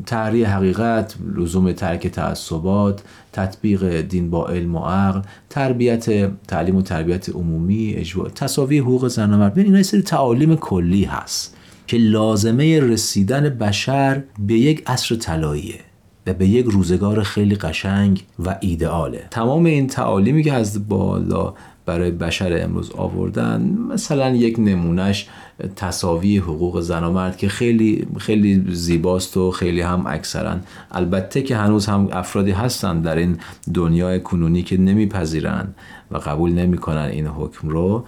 تحریه 0.06 0.48
حقیقت 0.48 1.14
لزوم 1.36 1.72
ترک 1.72 2.06
تعصبات 2.06 3.02
تطبیق 3.32 4.00
دین 4.00 4.30
با 4.30 4.48
علم 4.48 4.76
و 4.76 4.84
عقل 4.84 5.20
تربیت 5.50 6.30
تعلیم 6.46 6.76
و 6.76 6.82
تربیت 6.82 7.28
عمومی 7.28 7.94
اجوا 7.94 8.28
تصاوی 8.28 8.78
حقوق 8.78 9.08
زن 9.08 9.34
و 9.34 9.36
مرد 9.36 9.58
اینا 9.58 9.82
سری 9.82 10.02
تعالیم 10.02 10.56
کلی 10.56 11.04
هست 11.04 11.56
که 11.86 11.96
لازمه 11.96 12.80
رسیدن 12.80 13.48
بشر 13.48 14.22
به 14.38 14.54
یک 14.54 14.82
عصر 14.86 15.16
طلاییه 15.16 15.80
و 16.26 16.34
به 16.34 16.46
یک 16.46 16.66
روزگار 16.66 17.22
خیلی 17.22 17.54
قشنگ 17.54 18.24
و 18.38 18.56
ایدئاله 18.60 19.26
تمام 19.30 19.64
این 19.64 19.86
تعالیمی 19.86 20.42
که 20.42 20.52
از 20.52 20.88
بالا 20.88 21.54
برای 21.86 22.10
بشر 22.10 22.62
امروز 22.62 22.90
آوردن 22.90 23.78
مثلا 23.92 24.30
یک 24.30 24.58
نمونهش 24.58 25.28
تصاوی 25.76 26.38
حقوق 26.38 26.80
زن 26.80 27.04
و 27.04 27.12
مرد 27.12 27.36
که 27.36 27.48
خیلی 27.48 28.06
خیلی 28.18 28.64
زیباست 28.74 29.36
و 29.36 29.50
خیلی 29.50 29.80
هم 29.80 30.06
اکثرا. 30.06 30.56
البته 30.90 31.42
که 31.42 31.56
هنوز 31.56 31.86
هم 31.86 32.08
افرادی 32.12 32.50
هستن 32.50 33.00
در 33.00 33.16
این 33.16 33.38
دنیای 33.74 34.20
کنونی 34.20 34.62
که 34.62 34.76
نمیپذیرن 34.76 35.74
و 36.10 36.18
قبول 36.18 36.52
نمی‌کنن 36.52 37.08
این 37.12 37.26
حکم 37.26 37.68
رو. 37.68 38.04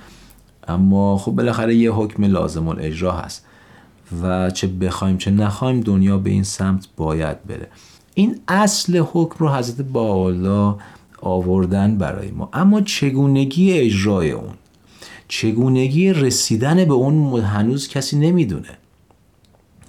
اما 0.68 1.18
خب 1.18 1.32
بالاخره 1.32 1.74
یه 1.74 1.92
حکم 1.92 2.24
لازم 2.24 2.68
اجرا 2.68 3.12
هست 3.12 3.46
و 4.22 4.50
چه 4.50 4.66
بخوایم 4.66 5.18
چه 5.18 5.30
نخوایم 5.30 5.80
دنیا 5.80 6.18
به 6.18 6.30
این 6.30 6.42
سمت 6.42 6.88
باید 6.96 7.44
بره. 7.44 7.68
این 8.14 8.40
اصل 8.48 9.04
حکم 9.12 9.36
رو 9.38 9.48
حضرت 9.48 9.86
بالا 9.86 10.76
آوردن 11.20 11.98
برای 11.98 12.30
ما. 12.30 12.48
اما 12.52 12.80
چگونگی 12.80 13.72
اجرای 13.72 14.30
اون؟ 14.30 14.54
چگونگی 15.28 16.12
رسیدن 16.12 16.84
به 16.84 16.94
اون 16.94 17.40
هنوز 17.40 17.88
کسی 17.88 18.18
نمی‌دونه. 18.18 18.78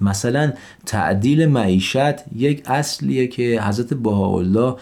مثلا 0.00 0.52
تعدیل 0.86 1.46
معیشت 1.46 2.34
یک 2.36 2.62
اصلیه 2.66 3.26
که 3.26 3.62
حضرت 3.62 3.94
بهاءالله 3.94 4.76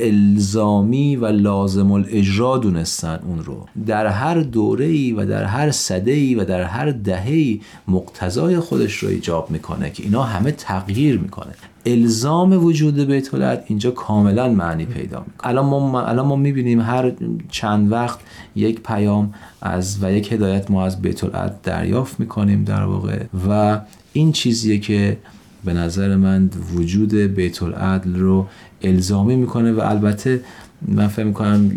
الزامی 0.00 1.16
و 1.16 1.26
لازم 1.26 1.92
الاجرا 1.92 2.58
دونستن 2.58 3.18
اون 3.26 3.44
رو. 3.44 3.66
در 3.86 4.06
هر 4.06 4.40
دوره 4.40 4.84
ای 4.84 5.12
و 5.12 5.26
در 5.26 5.44
هر 5.44 5.70
صده 5.70 6.42
و 6.42 6.44
در 6.44 6.62
هر 6.62 6.90
دهه 6.90 7.30
ای 7.30 7.60
مقتضای 7.88 8.60
خودش 8.60 8.94
رو 8.94 9.08
ایجاب 9.08 9.50
می‌کنه 9.50 9.90
که 9.90 10.02
اینا 10.02 10.22
همه 10.22 10.52
تغییر 10.52 11.18
می‌کنه. 11.18 11.52
الزام 11.86 12.64
وجود 12.64 12.98
بیت 12.98 13.34
اینجا 13.66 13.90
کاملا 13.90 14.48
معنی 14.48 14.84
پیدا 14.84 15.24
می‌کنه. 15.26 15.50
الان 15.50 15.66
ما 15.66 16.02
الان 16.02 16.26
ما 16.26 16.36
می‌بینیم 16.36 16.80
هر 16.80 17.12
چند 17.50 17.92
وقت 17.92 18.18
یک 18.56 18.80
پیام 18.82 19.34
از 19.62 19.98
و 20.02 20.12
یک 20.12 20.32
هدایت 20.32 20.70
ما 20.70 20.84
از 20.84 21.02
بیت 21.02 21.20
دریافت 21.62 22.20
می‌کنیم 22.20 22.64
در 22.64 22.82
واقع 22.82 23.24
و 23.48 23.80
این 24.12 24.32
چیزیه 24.32 24.78
که 24.78 25.18
به 25.64 25.72
نظر 25.72 26.16
من 26.16 26.50
وجود 26.74 27.14
بیت 27.14 27.62
العدل 27.62 28.14
رو 28.14 28.46
الزامی 28.82 29.36
می‌کنه 29.36 29.72
و 29.72 29.80
البته 29.80 30.40
من 30.88 31.08
فکر 31.08 31.24
می‌کنم 31.24 31.70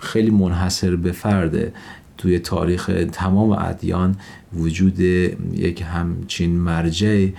خیلی 0.00 0.30
منحصر 0.30 0.96
به 0.96 1.12
فرده 1.12 1.72
توی 2.18 2.38
تاریخ 2.38 2.90
تمام 3.12 3.50
ادیان 3.50 4.16
وجود 4.54 5.00
یک 5.00 5.84
همچین 5.94 6.50
مرجعی 6.50 7.34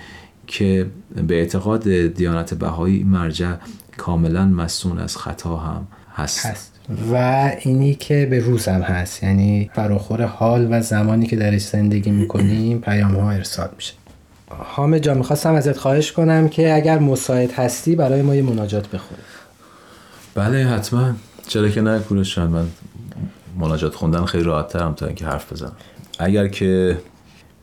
که 0.48 0.86
به 1.28 1.36
اعتقاد 1.36 2.08
دیانت 2.08 2.54
بهایی 2.54 3.04
مرجع 3.04 3.54
کاملا 3.98 4.46
مسون 4.46 5.00
از 5.00 5.18
خطا 5.18 5.58
هم 5.58 5.88
هست. 6.16 6.46
هست. 6.46 6.74
و 7.12 7.52
اینی 7.62 7.96
که 7.96 8.28
به 8.30 8.40
روز 8.40 8.68
هم 8.68 8.82
هست 8.82 9.24
یعنی 9.24 9.70
فراخور 9.74 10.26
حال 10.26 10.68
و 10.72 10.82
زمانی 10.82 11.28
که 11.28 11.36
درش 11.36 11.62
زندگی 11.62 12.12
می‌کنیم 12.12 12.80
پیام 12.80 13.16
ها 13.16 13.32
ارسال 13.32 13.70
میشه 13.76 13.94
حامد 14.60 15.04
جا 15.04 15.14
می‌خواستم 15.14 15.54
ازت 15.54 15.78
خواهش 15.78 16.12
کنم 16.12 16.50
که 16.50 16.76
اگر 16.76 17.00
مساعد 17.00 17.52
هستی 17.52 17.96
برای 17.96 18.22
ما 18.22 18.36
یه 18.36 18.42
مناجات 18.42 18.88
بخونی. 18.88 19.22
بله 20.36 20.66
حتما. 20.66 21.14
چرا 21.48 21.70
که 21.70 21.82
نه 21.82 22.00
کورشان 22.00 22.50
من 22.50 22.68
مناجات 23.60 23.96
خوندن 23.96 24.26
خیلی 24.26 24.44
راحت 24.44 24.68
ترم 24.68 24.94
تا 24.94 25.06
اینکه 25.06 25.26
حرف 25.26 25.54
بزنم. 25.54 25.76
اگر 26.20 26.48
که 26.48 26.98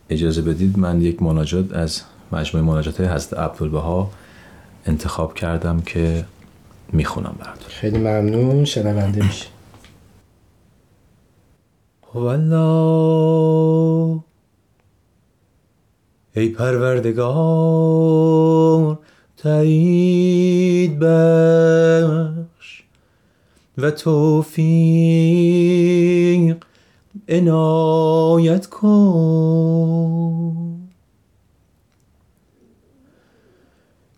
اجازه 0.09 0.41
بدید 0.41 0.79
من 0.79 1.01
یک 1.01 1.21
مناجات 1.21 1.73
از 1.73 2.01
مجموعه 2.31 2.67
مناجات 2.67 3.01
حضرت 3.01 3.39
عبدالبها 3.39 4.11
انتخاب 4.85 5.33
کردم 5.33 5.81
که 5.81 6.25
می‌خونم 6.93 7.35
براتون. 7.39 7.69
خیلی 7.69 7.97
ممنون 7.97 8.65
شنونده 8.65 9.25
میشه 9.25 9.45
والله 12.13 14.19
ای 16.35 16.49
پروردگار 16.49 17.21
تایید 19.37 20.99
بخش 20.99 22.83
و 23.77 23.91
توفیق 23.91 25.11
عنایت 27.29 28.67
کن. 28.67 30.01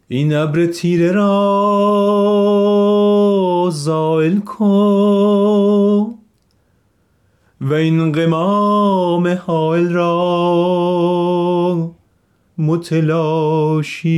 این 0.08 0.34
ابر 0.34 0.66
تیره 0.66 1.12
را 1.12 1.30
زائل 3.74 4.40
کن 4.40 6.14
و 7.62 7.74
این 7.74 8.12
قمام 8.12 9.28
حائل 9.28 9.94
را 9.94 10.14
متلاشی 12.58 14.14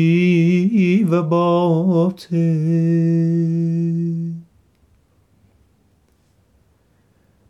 و 1.11 1.23
باطل. 1.23 2.35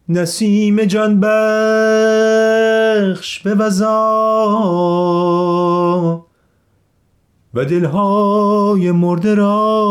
نسیم 0.09 0.83
جان 0.83 1.19
بخش 1.19 3.39
به 3.39 3.55
وزا 3.55 3.85
و 7.53 7.65
دلهای 7.65 8.91
مرده 8.91 9.35
را 9.35 9.85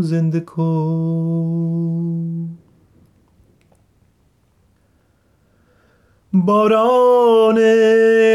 زنده 0.00 0.40
کن. 0.40 1.51
باران 6.34 7.58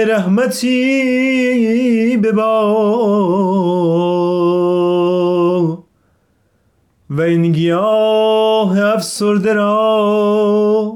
رحمتی 0.08 0.68
ببار 2.24 3.58
و 7.10 7.22
این 7.22 7.52
گیاه 7.52 8.80
افسرده 8.80 9.54
را 9.54 10.96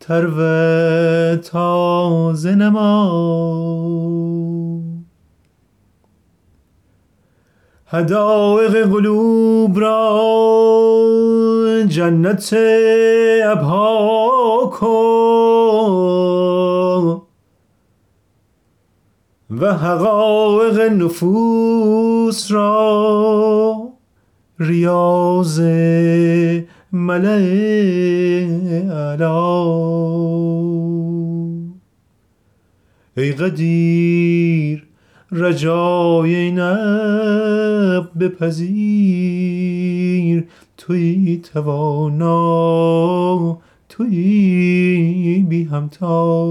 تر 0.00 0.26
و 0.26 0.40
تازه 1.36 2.54
نما. 2.54 4.31
هدایق 7.92 8.90
قلوب 8.90 9.78
را 9.78 10.22
جنت 11.88 12.54
ابها 13.44 14.70
کن. 14.72 15.22
و 19.60 19.74
حقایق 19.74 20.80
نفوس 20.80 22.52
را 22.52 23.88
ریاض 24.60 25.60
ملع 26.92 27.42
علا 28.90 29.62
ای 33.16 33.32
قدیر 33.32 34.81
رجای 35.32 36.34
این 36.34 36.56
بپذیر. 38.20 39.64
توی 40.76 41.40
توانا 41.52 42.32
توی 43.88 45.46
بی 45.48 45.64
همتا 45.64 46.46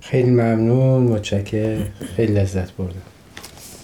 خیلی 0.00 0.30
ممنون 0.30 1.02
متشکر 1.02 1.78
خیلی 2.16 2.32
لذت 2.32 2.72
بردم. 2.76 2.94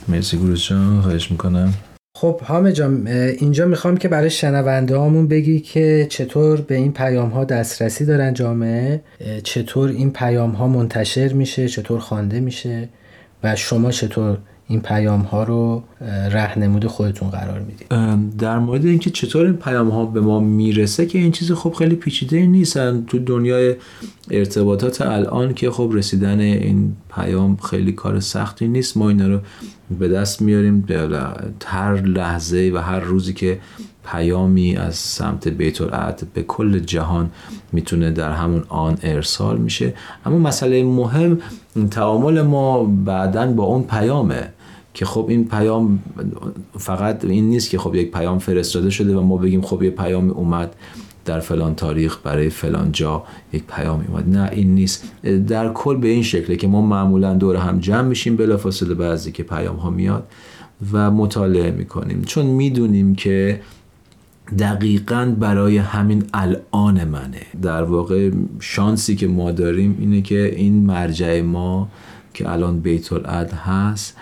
مرسی 0.08 0.36
گروز 0.36 0.62
جان 0.62 1.00
خواهش 1.00 1.30
می‌کنم. 1.30 1.74
خب 2.20 2.40
حامد 2.40 2.72
جان 2.72 3.06
اینجا 3.06 3.66
می‌خوام 3.66 3.96
که 3.96 4.08
برای 4.08 4.30
شنونده 4.30 4.96
هامون 4.96 5.28
بگی 5.28 5.60
که 5.60 6.06
چطور 6.10 6.60
به 6.60 6.74
این 6.74 6.92
پیام 6.92 7.28
ها 7.28 7.44
دسترسی 7.44 8.04
دارن 8.04 8.34
جامعه 8.34 9.00
چطور 9.42 9.88
این 9.88 10.12
پیام 10.12 10.50
ها 10.50 10.68
منتشر 10.68 11.32
میشه 11.32 11.68
چطور 11.68 12.00
خوانده 12.00 12.40
میشه 12.40 12.88
و 13.44 13.56
شما 13.56 13.90
چطور 13.90 14.38
این 14.70 14.80
پیام 14.80 15.20
ها 15.20 15.44
رو 15.44 15.82
رهنمود 16.30 16.86
خودتون 16.86 17.30
قرار 17.30 17.60
می‌دید. 17.60 17.88
در 18.38 18.58
مورد 18.58 18.86
اینکه 18.86 19.10
چطور 19.10 19.46
این 19.46 19.56
پیام 19.56 19.88
ها 19.88 20.06
به 20.06 20.20
ما 20.20 20.40
می‌رسه 20.40 21.06
که 21.06 21.18
این 21.18 21.32
چیز 21.32 21.52
خب 21.52 21.72
خیلی 21.72 21.94
پیچیده 21.94 22.46
نیستن 22.46 23.04
تو 23.06 23.18
دنیای 23.18 23.76
ارتباطات 24.30 25.00
الان 25.00 25.54
که 25.54 25.70
خب 25.70 25.90
رسیدن 25.94 26.40
این 26.40 26.96
پیام 27.14 27.56
خیلی 27.56 27.92
کار 27.92 28.20
سختی 28.20 28.68
نیست. 28.68 28.96
ما 28.96 29.08
اینا 29.08 29.28
رو 29.28 29.38
به 29.98 30.08
دست 30.08 30.42
میاریم. 30.42 30.84
هر 31.64 31.94
لحظه 31.94 32.72
و 32.74 32.78
هر 32.78 33.00
روزی 33.00 33.32
که 33.32 33.58
پیامی 34.12 34.76
از 34.76 34.94
سمت 34.94 35.48
بیت 35.48 35.78
به 36.34 36.42
کل 36.42 36.78
جهان 36.78 37.30
می‌تونه 37.72 38.10
در 38.10 38.32
همون 38.32 38.64
آن 38.68 38.98
ارسال 39.02 39.58
میشه. 39.58 39.94
اما 40.26 40.38
مسئله 40.38 40.84
مهم 40.84 41.38
تعامل 41.90 42.42
ما 42.42 42.84
بعدا 42.84 43.46
با 43.52 43.64
اون 43.64 43.82
پیامه. 43.82 44.48
که 44.98 45.04
خب 45.04 45.26
این 45.28 45.48
پیام 45.48 45.98
فقط 46.78 47.24
این 47.24 47.48
نیست 47.48 47.70
که 47.70 47.78
خب 47.78 47.94
یک 47.94 48.12
پیام 48.12 48.38
فرستاده 48.38 48.90
شده 48.90 49.16
و 49.16 49.20
ما 49.20 49.36
بگیم 49.36 49.62
خب 49.62 49.82
یه 49.82 49.90
پیام 49.90 50.30
اومد 50.30 50.76
در 51.24 51.40
فلان 51.40 51.74
تاریخ 51.74 52.18
برای 52.24 52.50
فلان 52.50 52.92
جا 52.92 53.24
یک 53.52 53.62
پیام 53.68 54.04
اومد. 54.08 54.28
نه 54.28 54.50
این 54.52 54.74
نیست. 54.74 55.04
در 55.48 55.72
کل 55.72 55.96
به 55.96 56.08
این 56.08 56.22
شکله 56.22 56.56
که 56.56 56.68
ما 56.68 56.82
معمولا 56.82 57.34
دور 57.34 57.56
هم 57.56 57.78
جمع 57.78 58.08
میشیم 58.08 58.36
بلافاصله 58.36 58.94
بعضی 58.94 59.32
که 59.32 59.42
پیام 59.42 59.76
ها 59.76 59.90
میاد 59.90 60.26
و 60.92 61.10
مطالعه 61.10 61.70
می‌کنیم. 61.70 62.22
چون 62.22 62.46
می‌دونیم 62.46 63.14
که 63.14 63.60
دقیقا 64.58 65.34
برای 65.40 65.78
همین 65.78 66.24
الان 66.34 67.04
منه. 67.04 67.42
در 67.62 67.82
واقع 67.82 68.30
شانسی 68.60 69.16
که 69.16 69.28
ما 69.28 69.50
داریم 69.50 69.96
اینه 70.00 70.22
که 70.22 70.54
این 70.56 70.86
مرجع 70.86 71.40
ما 71.40 71.88
که 72.34 72.52
الان 72.52 72.80
بیت 72.80 73.12
العد 73.12 73.52
هست 73.52 74.16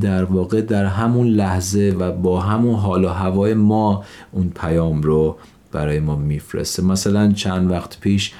در 0.00 0.24
واقع 0.24 0.60
در 0.60 0.84
همون 0.84 1.26
لحظه 1.26 1.96
و 1.98 2.12
با 2.12 2.40
همون 2.40 2.74
حال 2.74 3.04
و 3.04 3.08
هوای 3.08 3.54
ما 3.54 4.04
اون 4.32 4.52
پیام 4.60 5.02
رو 5.02 5.36
برای 5.72 6.00
ما 6.00 6.16
میفرسته. 6.16 6.84
مثلا 6.84 7.32
چند 7.32 7.70
وقت 7.70 8.00
پیش 8.00 8.32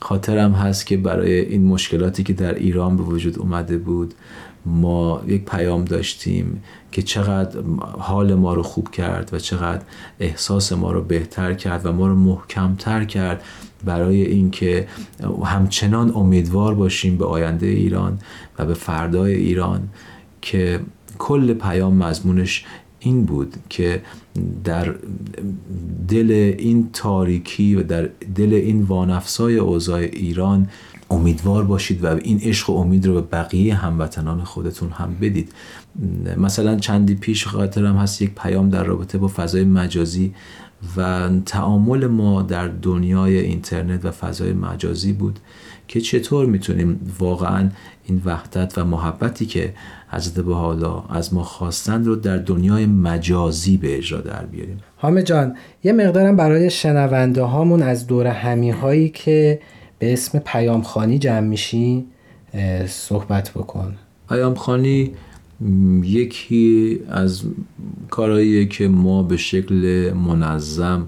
خاطرم 0.00 0.52
هست 0.52 0.86
که 0.86 0.96
برای 0.96 1.40
این 1.40 1.64
مشکلاتی 1.64 2.22
که 2.22 2.32
در 2.32 2.54
ایران 2.54 2.96
به 2.96 3.02
وجود 3.02 3.38
اومده 3.38 3.78
بود 3.78 4.14
ما 4.66 5.22
یک 5.26 5.44
پیام 5.44 5.84
داشتیم 5.84 6.62
که 6.92 7.02
چقدر 7.02 7.60
حال 7.98 8.34
ما 8.34 8.54
رو 8.54 8.62
خوب 8.62 8.90
کرد 8.90 9.30
و 9.32 9.38
چقدر 9.38 9.82
احساس 10.20 10.72
ما 10.72 10.92
رو 10.92 11.02
بهتر 11.02 11.54
کرد 11.54 11.86
و 11.86 11.92
ما 11.92 12.06
رو 12.06 12.14
محکمتر 12.14 13.04
کرد 13.04 13.42
برای 13.84 14.22
اینکه 14.22 14.88
همچنان 15.44 16.12
امیدوار 16.14 16.74
باشیم 16.74 17.16
به 17.16 17.24
آینده 17.24 17.66
ایران 17.66 18.18
و 18.58 18.66
به 18.66 18.74
فردای 18.74 19.34
ایران. 19.34 19.88
که 20.42 20.80
کل 21.18 21.54
پیام 21.54 21.96
مضمونش 21.96 22.64
این 23.00 23.24
بود 23.24 23.56
که 23.68 24.02
در 24.64 24.94
دل 26.08 26.54
این 26.58 26.90
تاریکی 26.92 27.74
و 27.74 27.82
در 27.82 28.10
دل 28.34 28.52
این 28.52 28.82
وانفسای 28.82 29.56
اوضاع 29.56 29.98
ایران 29.98 30.68
امیدوار 31.10 31.64
باشید 31.64 32.04
و 32.04 32.06
این 32.06 32.40
عشق 32.40 32.70
و 32.70 32.72
امید 32.72 33.06
رو 33.06 33.14
به 33.14 33.20
بقیه 33.20 33.74
هموطنان 33.74 34.44
خودتون 34.44 34.90
هم 34.90 35.16
بدید. 35.20 35.52
مثلا 36.36 36.76
چندی 36.76 37.14
پیش 37.14 37.46
خاطرم 37.46 37.96
هست 37.96 38.22
یک 38.22 38.30
پیام 38.34 38.70
در 38.70 38.84
رابطه 38.84 39.18
با 39.18 39.28
فضای 39.28 39.64
مجازی 39.64 40.34
و 40.96 41.30
تعامل 41.46 42.06
ما 42.06 42.42
در 42.42 42.68
دنیای 42.68 43.38
اینترنت 43.38 44.04
و 44.04 44.10
فضای 44.10 44.52
مجازی 44.52 45.12
بود 45.12 45.38
که 45.88 46.00
چطور 46.00 46.46
می‌تونیم 46.46 47.14
واقعا 47.18 47.68
این 48.10 48.22
وحدت 48.24 48.78
و 48.78 48.84
محبتی 48.84 49.46
که 49.46 49.74
حضرت 50.08 50.46
حالا 50.46 51.04
از 51.08 51.34
ما 51.34 51.42
خواستند 51.42 52.06
رو 52.06 52.16
در 52.16 52.36
دنیای 52.36 52.86
مجازی 52.86 53.76
به 53.76 53.98
اجرا 53.98 54.20
در 54.20 54.44
بیاریم. 54.44 54.80
حامد 54.96 55.24
جان 55.24 55.56
یه 55.84 55.92
مقدارم 55.92 56.36
برای 56.36 56.70
شنونده 56.70 57.42
هامون 57.42 57.82
از 57.82 58.06
دور 58.06 58.26
همی 58.26 58.70
هایی 58.70 59.08
که 59.08 59.60
به 59.98 60.12
اسم 60.12 60.38
پیامخانی 60.38 61.18
جمع 61.18 61.40
میشی 61.40 62.06
صحبت 62.86 63.50
بکن. 63.50 63.96
پیامخانی 64.28 65.12
یکی 66.02 67.00
از 67.10 67.42
کارهایی 68.10 68.68
که 68.68 68.88
ما 68.88 69.22
به 69.22 69.36
شکل 69.36 70.12
منظم 70.12 71.06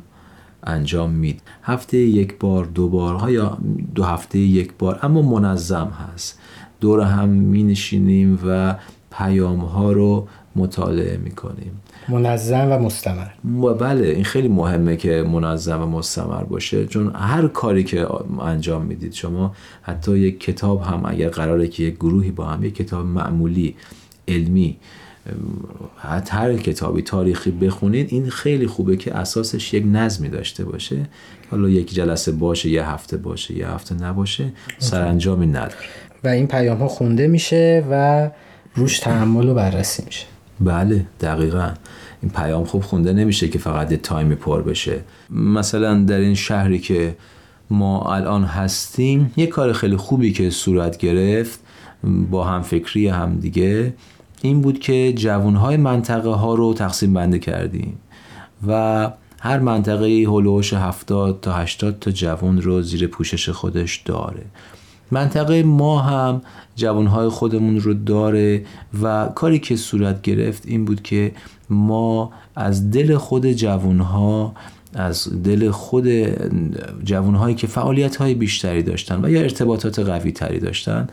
انجام 0.64 1.10
مید 1.10 1.42
هفته 1.62 1.98
یک 1.98 2.38
بار 2.38 2.64
دو 2.64 2.88
بار 2.88 3.30
یا 3.30 3.58
دو 3.94 4.04
هفته 4.04 4.38
یک 4.38 4.72
بار 4.78 4.98
اما 5.02 5.22
منظم 5.22 5.92
هست. 6.12 6.38
دور 6.82 7.00
هم 7.00 7.28
می 7.28 7.62
نشینیم 7.62 8.38
و 8.46 8.74
پیام 9.10 9.58
ها 9.58 9.92
رو 9.92 10.28
مطالعه 10.56 11.16
می 11.16 11.30
کنیم 11.30 11.80
منظم 12.08 12.68
و 12.72 12.78
مستمر. 12.78 13.26
بله 13.78 14.06
این 14.06 14.24
خیلی 14.24 14.48
مهمه 14.48 14.96
که 14.96 15.22
منظم 15.32 15.82
و 15.82 15.86
مستمر 15.86 16.44
باشه. 16.44 16.86
چون 16.86 17.12
هر 17.14 17.48
کاری 17.48 17.84
که 17.84 18.06
انجام 18.40 18.82
می‌دید 18.82 19.12
شما 19.12 19.54
حتی 19.82 20.18
یک 20.18 20.40
کتاب 20.40 20.82
هم 20.82 21.02
اگر 21.04 21.28
قراره 21.28 21.68
که 21.68 21.82
یک 21.82 21.94
گروهی 21.94 22.30
با 22.30 22.44
هم 22.44 22.64
یک 22.64 22.74
کتاب 22.74 23.06
معمولی 23.06 23.74
علمی 24.28 24.76
حتی 25.96 26.36
هر 26.36 26.56
کتابی 26.56 27.02
تاریخی 27.02 27.50
بخونید 27.50 28.08
این 28.10 28.30
خیلی 28.30 28.66
خوبه 28.66 28.96
که 28.96 29.14
اساسش 29.14 29.74
یک 29.74 29.84
نظمی 29.92 30.28
داشته 30.28 30.64
باشه. 30.64 31.06
حالا 31.50 31.68
یک 31.68 31.94
جلسه 31.94 32.32
باشه 32.32 32.68
یه 32.68 32.88
هفته 32.88 33.16
باشه 33.16 33.56
یه 33.56 33.68
هفته 33.68 33.94
نباشه 33.94 34.52
سرانجامی 34.78 35.46
نداره. 35.46 36.11
و 36.24 36.28
این 36.28 36.46
پیام 36.46 36.78
ها 36.78 36.88
خونده 36.88 37.26
میشه 37.26 37.84
و 37.90 38.30
روش 38.74 38.98
تحمل 38.98 39.48
و 39.48 39.54
بررسی 39.54 40.02
میشه. 40.06 40.26
بله 40.60 41.06
دقیقا. 41.20 41.70
این 42.22 42.30
پیام 42.30 42.64
خوب 42.64 42.82
خونده 42.82 43.12
نمیشه 43.12 43.48
که 43.48 43.58
فقط 43.58 43.94
تایمی 43.94 44.34
پر 44.34 44.62
بشه. 44.62 45.00
مثلا 45.30 46.02
در 46.02 46.18
این 46.18 46.34
شهری 46.34 46.78
که 46.78 47.16
ما 47.70 48.14
الان 48.14 48.44
هستیم 48.44 49.32
یه 49.36 49.46
کار 49.46 49.72
خیلی 49.72 49.96
خوبی 49.96 50.32
که 50.32 50.50
صورت 50.50 50.96
گرفت 50.96 51.60
با 52.30 52.44
هم 52.44 52.62
فکری 52.62 53.08
هم 53.08 53.36
دیگه 53.36 53.94
این 54.42 54.60
بود 54.60 54.78
که 54.78 55.12
جوانهای 55.12 55.76
منطقه 55.76 56.30
ها 56.30 56.54
رو 56.54 56.74
تقسیم 56.74 57.14
بنده 57.14 57.38
کردیم 57.38 57.98
و 58.66 59.10
هر 59.40 59.58
منطقه 59.58 60.06
هلوش 60.06 60.72
70 60.72 61.40
تا 61.40 61.52
80 61.52 61.98
تا 61.98 62.10
جوان 62.10 62.62
رو 62.62 62.82
زیر 62.82 63.06
پوشش 63.06 63.48
خودش 63.48 63.96
داره. 63.96 64.42
منطقه 65.12 65.62
ما 65.62 66.00
هم 66.00 66.42
جوانهای 66.76 67.28
خودمون 67.28 67.80
رو 67.80 67.94
داره 67.94 68.64
و 69.02 69.26
کاری 69.34 69.58
که 69.58 69.76
صورت 69.76 70.22
گرفت 70.22 70.66
این 70.66 70.84
بود 70.84 71.02
که 71.02 71.32
ما 71.70 72.32
از 72.56 72.90
دل 72.90 73.16
خود 73.16 73.52
جوانها 73.52 74.54
از 74.94 75.42
دل 75.42 75.70
خود 75.70 76.08
جوانهایی 77.04 77.54
که 77.54 77.66
فعالیت 77.66 78.16
های 78.16 78.34
بیشتری 78.34 78.82
داشتن 78.82 79.24
و 79.24 79.30
یا 79.30 79.40
ارتباطات 79.40 79.98
قوی 79.98 80.32
تری 80.32 80.60
داشتن 80.60 81.08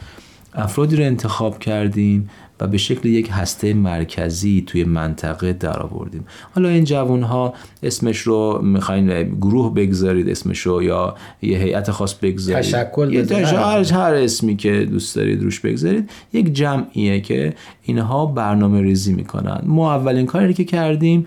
افرادی 0.54 0.96
رو 0.96 1.04
انتخاب 1.04 1.60
کردیم 1.60 2.30
و 2.60 2.68
به 2.68 2.78
شکل 2.78 3.10
یک 3.10 3.30
هسته 3.32 3.74
مرکزی 3.74 4.64
توی 4.68 4.84
منطقه 4.84 5.54
در 5.54 5.80
آوردیم 5.80 6.26
حالا 6.56 6.70
این 6.70 6.84
جوان 6.84 7.24
ها 7.24 7.54
اسمش 7.84 8.18
رو 8.20 8.62
می‌خواین 8.64 9.24
گروه 9.24 9.74
بگذارید 9.74 10.30
اسمش 10.30 10.60
رو 10.60 10.84
یا 10.84 11.16
یه 11.42 11.58
هیئت 11.58 11.92
خاص 11.92 12.14
بگذارید؟ 12.14 12.62
تشکل 12.62 13.26
هر, 13.46 13.94
هر 13.94 14.14
اسمی 14.14 14.56
که 14.56 14.88
دوست 14.92 15.16
دارید 15.16 15.44
روش 15.44 15.60
بگذارید. 15.60 16.10
یک 16.34 16.54
جمعیه 16.54 17.22
که 17.22 17.54
اینها 17.84 18.26
برنامه 18.26 18.82
ریزی 18.82 19.14
می‌کنن. 19.14 19.62
ما 19.64 19.94
اولین 19.96 20.26
کاری 20.26 20.54
که 20.54 20.64
کردیم 20.64 21.26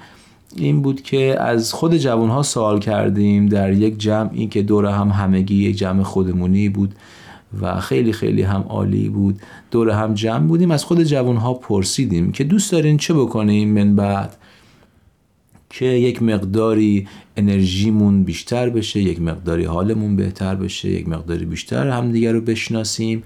این 0.56 0.82
بود 0.82 1.02
که 1.02 1.36
از 1.40 1.72
خود 1.72 1.96
جوان 1.96 2.28
ها 2.28 2.42
سوال 2.42 2.78
کردیم 2.78 3.46
در 3.46 3.72
یک 3.72 3.98
جمعی 3.98 4.46
که 4.46 4.62
دور 4.62 4.86
هم 4.86 5.08
همگی 5.08 5.54
یک 5.54 5.76
جمع 5.76 6.02
خودمونی 6.02 6.68
بود. 6.68 6.94
و 7.60 7.80
خیلی 7.80 8.12
خیلی 8.12 8.42
هم 8.42 8.64
عالی 8.68 9.08
بود. 9.08 9.40
دور 9.70 9.90
هم 9.90 10.14
جمع 10.14 10.46
بودیم. 10.46 10.70
از 10.70 10.84
خود 10.84 11.02
جوان 11.02 11.36
ها 11.36 11.54
پرسیدیم 11.54 12.32
که 12.32 12.44
دوست 12.44 12.72
دارین 12.72 12.96
چه 12.96 13.14
بکنیم 13.14 13.74
من 13.74 13.96
بعد 13.96 14.36
که 15.72 15.84
یک 15.84 16.22
مقداری 16.22 17.08
انرژیمون 17.36 18.24
بیشتر 18.24 18.70
بشه 18.70 19.00
یک 19.00 19.20
مقداری 19.20 19.64
حالمون 19.64 20.16
بهتر 20.16 20.54
بشه 20.54 20.88
یک 20.88 21.08
مقداری 21.08 21.44
بیشتر 21.44 21.88
همدیگه 21.88 22.32
رو 22.32 22.40
بشناسیم 22.40 23.22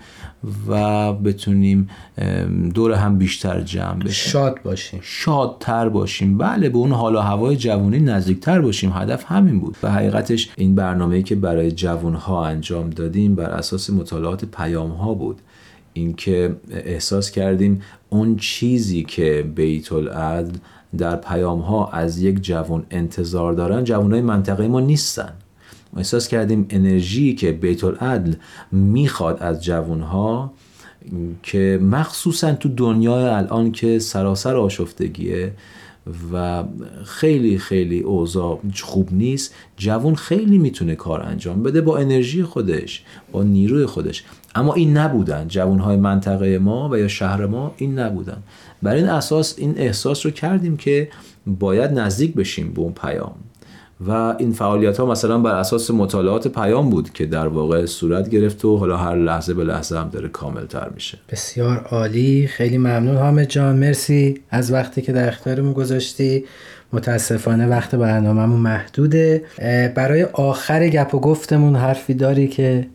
و 0.68 1.12
بتونیم 1.12 1.88
دور 2.74 2.92
هم 2.92 3.18
بیشتر 3.18 3.60
جمع 3.60 3.98
بشیم. 3.98 4.30
شاد 4.32 4.62
باشیم. 4.62 5.00
شادتر 5.02 5.88
باشیم. 5.88 6.38
بله 6.38 6.68
به 6.68 6.78
اون 6.78 6.92
حال 6.92 7.16
و 7.16 7.18
هوای 7.18 7.56
جوانی 7.56 7.98
نزدیکتر 7.98 8.60
باشیم. 8.60 8.92
هدف 8.92 9.24
همین 9.28 9.60
بود. 9.60 9.76
و 9.82 9.90
حقیقتش 9.90 10.50
این 10.56 10.74
برنامه 10.74 11.22
که 11.22 11.34
برای 11.34 11.72
جوان 11.72 12.14
ها 12.14 12.46
انجام 12.46 12.90
دادیم 12.90 13.34
بر 13.34 13.50
اساس 13.50 13.90
مطالعات 13.90 14.44
پیام 14.44 14.90
ها 14.90 15.14
بود. 15.14 15.40
اینکه 15.92 16.56
احساس 16.70 17.30
کردیم 17.30 17.82
اون 18.08 18.36
چیزی 18.36 19.02
که 19.02 19.50
بیت 19.54 19.92
العدل 19.92 20.58
در 20.98 21.16
پیام 21.16 21.60
ها 21.60 21.90
از 21.90 22.18
یک 22.18 22.40
جوان 22.42 22.86
انتظار 22.90 23.52
دارن 23.52 23.84
جوان 23.84 24.12
های 24.12 24.20
منطقه 24.22 24.68
ما 24.68 24.80
نیستن. 24.80 25.32
ما 25.92 25.98
احساس 25.98 26.28
کردیم 26.28 26.66
انرژی 26.70 27.34
که 27.34 27.52
بیت 27.52 27.84
العدل 27.84 28.34
می‌خواد 28.72 29.38
از 29.40 29.64
جوان 29.64 30.00
ها 30.00 30.52
که 31.42 31.78
مخصوصا 31.82 32.52
تو 32.52 32.68
دنیای 32.68 33.24
الان 33.24 33.72
که 33.72 33.98
سراسر 33.98 34.56
آشفتگیه 34.56 35.52
و 36.32 36.64
خیلی 37.04 37.58
خیلی 37.58 38.00
اوضاع 38.00 38.60
خوب 38.82 39.08
نیست 39.12 39.54
جوان 39.76 40.14
خیلی 40.14 40.58
می‌تونه 40.58 40.94
کار 40.94 41.22
انجام 41.22 41.62
بده 41.62 41.80
با 41.80 41.98
انرژی 41.98 42.42
خودش 42.42 43.04
با 43.32 43.42
نیروی 43.42 43.86
خودش. 43.86 44.24
اما 44.56 44.74
این 44.74 44.96
نبودن. 44.96 45.48
جوانهای 45.48 45.96
منطقه 45.96 46.58
ما 46.58 46.88
و 46.92 46.98
یا 46.98 47.08
شهر 47.08 47.46
ما 47.46 47.74
این 47.76 47.98
نبودن. 47.98 48.42
بر 48.82 48.94
این 48.94 49.08
اساس 49.08 49.54
این 49.58 49.74
احساس 49.76 50.26
رو 50.26 50.32
کردیم 50.32 50.76
که 50.76 51.08
باید 51.46 51.90
نزدیک 51.90 52.34
بشیم 52.34 52.72
به 52.72 52.80
اون 52.80 52.92
پیام. 52.92 53.34
و 54.06 54.10
این 54.38 54.52
فعالیت 54.52 54.96
ها 54.96 55.06
مثلا 55.06 55.38
بر 55.38 55.54
اساس 55.54 55.90
مطالعات 55.90 56.48
پیام 56.48 56.90
بود 56.90 57.12
که 57.12 57.26
در 57.26 57.46
واقع 57.48 57.86
صورت 57.86 58.28
گرفت 58.28 58.64
و 58.64 58.76
حالا 58.76 58.96
هر 58.96 59.16
لحظه 59.16 59.54
به 59.54 59.64
لحظه 59.64 59.98
هم 59.98 60.08
داره 60.08 60.28
کامل 60.28 60.66
تر 60.66 60.88
میشه. 60.94 61.18
بسیار 61.30 61.76
عالی. 61.90 62.46
خیلی 62.46 62.78
ممنون 62.78 63.16
حامد 63.16 63.48
جان. 63.48 63.76
مرسی 63.76 64.40
از 64.50 64.72
وقتی 64.72 65.02
که 65.02 65.12
در 65.12 65.28
اختیارمون 65.28 65.72
گذاشتی. 65.72 66.44
متاسفانه 66.92 67.66
وقت 67.66 67.94
برنامهمون 67.94 68.60
محدوده. 68.60 69.44
برای 69.94 70.22
آخر 70.22 70.88
گپ 70.88 71.14
و 71.14 71.20
گفتمون 71.20 71.76
حرفی 71.76 72.14
داری 72.14 72.48
که 72.48 72.86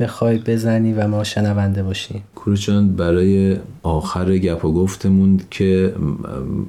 بخوای 0.00 0.38
بزنی 0.38 0.92
و 0.92 1.08
ما 1.08 1.24
شنونده 1.24 1.82
باشیم 1.82 2.22
کوروچان 2.34 2.96
برای 2.96 3.56
آخر 3.82 4.38
گپ 4.38 4.64
و 4.64 4.72
گفتمون 4.72 5.40
که 5.50 5.94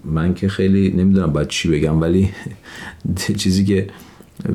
من 0.05 0.33
که 0.33 0.49
خیلی 0.49 0.89
نمی‌دونم 0.89 1.33
باید 1.33 1.47
چی 1.47 1.69
بگم 1.69 2.01
ولی 2.01 2.29
چیزی 3.37 3.65
که 3.65 3.87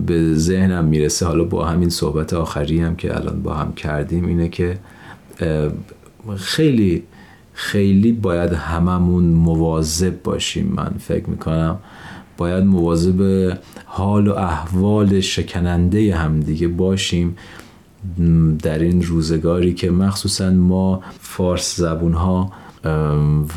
به 0.06 0.34
ذهنم 0.34 0.84
می‌رسه 0.84 1.26
حالا 1.26 1.44
با 1.44 1.64
همین 1.64 1.88
صحبت 1.88 2.32
آخری 2.32 2.80
هم 2.80 2.96
که 2.96 3.16
الان 3.16 3.42
با 3.42 3.54
هم 3.54 3.72
کردیم 3.72 4.26
اینه 4.26 4.48
که 4.48 4.78
خیلی 6.36 7.02
خیلی 7.52 8.12
باید 8.12 8.52
هممون 8.52 9.24
مواظب 9.24 10.22
باشیم. 10.22 10.66
من 10.66 10.94
فکر 10.98 11.30
می‌کنم 11.30 11.78
باید 12.36 12.64
مواظب 12.64 13.50
حال 13.84 14.28
و 14.28 14.34
احوال 14.34 15.20
شکننده 15.20 16.14
همدیگه 16.14 16.68
باشیم. 16.68 17.36
در 18.62 18.78
این 18.78 19.02
روزگاری 19.02 19.74
که 19.74 19.90
مخصوصا 19.90 20.50
ما 20.50 21.02
فارس 21.20 21.76
زبون 21.76 22.12
ها 22.12 22.52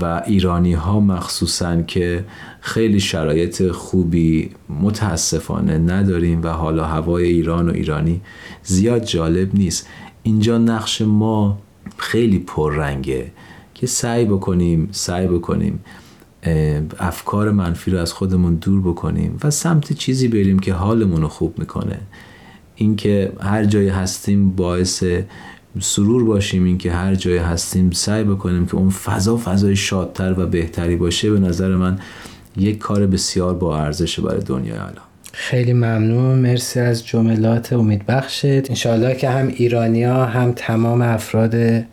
و 0.02 0.24
ایرانی 0.26 0.74
ها 0.74 1.00
مخصوصا 1.00 1.82
که 1.82 2.26
خیلی 2.62 3.00
شرایط 3.00 3.72
خوبی 3.72 4.50
متاسفانه 4.82 5.78
نداریم 5.78 6.44
و 6.44 6.48
حالا 6.48 6.86
هوای 6.86 7.24
ایران 7.24 7.70
و 7.70 7.74
ایرانی 7.74 8.22
زیاد 8.64 9.04
جالب 9.04 9.56
نیست. 9.56 9.88
اینجا 10.24 10.58
نقش 10.58 11.02
ما 11.02 11.60
خیلی 11.98 12.40
پررنگه 12.40 13.32
که 13.74 13.88
سعی 13.88 14.26
بکنیم 14.26 14.90
سعی 14.92 15.28
بکنیم 15.28 15.80
افکار 17.00 17.52
منفی 17.52 17.92
رو 17.92 18.00
از 18.00 18.14
خودمون 18.14 18.56
دور 18.56 18.82
بکنیم 18.82 19.38
و 19.44 19.52
سمت 19.52 19.94
چیزی 19.94 20.28
بریم 20.28 20.60
که 20.60 20.74
حالمون 20.74 21.22
رو 21.22 21.28
خوب 21.28 21.60
می‌کنه. 21.60 22.00
اینکه 22.78 23.32
هر 23.42 23.66
جایی 23.66 23.90
هستیم 23.90 24.50
باعث 24.50 25.04
سرور 25.80 26.24
باشیم 26.24 26.64
اینکه 26.64 26.92
هر 26.92 27.16
جایی 27.16 27.38
هستیم 27.38 27.92
سعی 27.92 28.24
بکنیم 28.24 28.66
که 28.66 28.76
اون 28.76 28.90
فضا 28.90 29.38
فضای 29.38 29.76
شادتر 29.76 30.40
و 30.40 30.48
بهتری 30.48 30.96
باشه 30.96 31.32
به 31.32 31.40
نظر 31.40 31.76
من 31.76 32.00
یک 32.58 32.78
کار 32.78 33.08
بسیار 33.08 33.54
با 33.54 33.80
ارزش 33.80 34.20
برای 34.20 34.42
دنیای 34.42 34.78
الان. 34.78 35.08
خیلی 35.34 35.74
ممنون. 35.74 36.40
مرسی 36.40 36.80
از 36.80 37.06
جملات. 37.06 37.74
امیدبخشت 37.74 38.46
انشاءالله 38.46 39.16
که 39.16 39.30
هم 39.30 39.48
ایرانیا 39.48 40.26
هم 40.26 40.54
تمام 40.56 41.02
افراد 41.02 41.84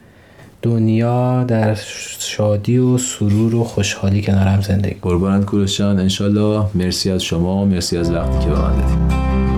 دنیا 0.62 1.44
در 1.44 1.74
شادی 2.18 2.78
و 2.78 2.98
سرور 2.98 3.54
و 3.54 3.64
خوشحالی 3.64 4.22
کنار 4.22 4.46
هم 4.46 4.60
زندگی. 4.60 4.96
قربانت 5.02 5.44
کورشان 5.44 6.00
انشالله 6.00 6.64
مرسی 6.74 7.10
از 7.10 7.22
شما 7.22 7.64
مرسی 7.64 7.96
از 7.96 8.10
وقتی 8.10 8.44
که 8.44 8.50
به 8.50 8.58
من 8.58 8.80
دادیم 8.80 9.53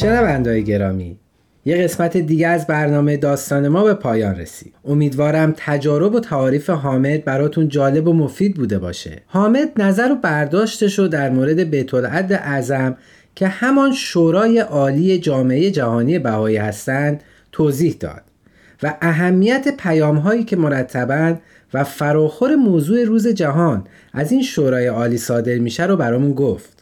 شنوندای 0.00 0.64
گرامی 0.64 1.18
یه 1.64 1.82
قسمت 1.82 2.16
دیگه 2.16 2.48
از 2.48 2.66
برنامه 2.66 3.16
داستان 3.16 3.68
ما 3.68 3.84
به 3.84 3.94
پایان 3.94 4.34
رسید. 4.34 4.74
امیدوارم 4.84 5.54
تجارب 5.56 6.14
و 6.14 6.20
تعاریف 6.20 6.70
حامد 6.70 7.24
براتون 7.24 7.68
جالب 7.68 8.08
و 8.08 8.12
مفید 8.12 8.56
بوده 8.56 8.78
باشه. 8.78 9.22
حامد 9.26 9.82
نظر 9.82 10.12
و 10.12 10.14
برداشتش 10.14 10.98
رو 10.98 11.08
در 11.08 11.30
مورد 11.30 11.60
بیت 11.60 11.94
اعظم 11.94 12.96
که 13.34 13.48
همان 13.48 13.92
شورای 13.92 14.58
عالی 14.58 15.18
جامعه 15.18 15.70
جهانی 15.70 16.18
بهایی 16.18 16.56
هستند 16.56 17.22
توضیح 17.52 17.96
داد 18.00 18.22
و 18.82 18.94
اهمیت 19.02 19.76
پیام 19.78 20.16
هایی 20.16 20.44
که 20.44 20.56
مرتبا 20.56 21.34
و 21.74 21.84
فراخور 21.84 22.56
موضوع 22.56 23.04
روز 23.04 23.28
جهان 23.28 23.84
از 24.12 24.32
این 24.32 24.42
شورای 24.42 24.86
عالی 24.86 25.18
صادر 25.18 25.58
میشه 25.58 25.86
رو 25.86 25.96
برامون 25.96 26.32
گفت. 26.32 26.77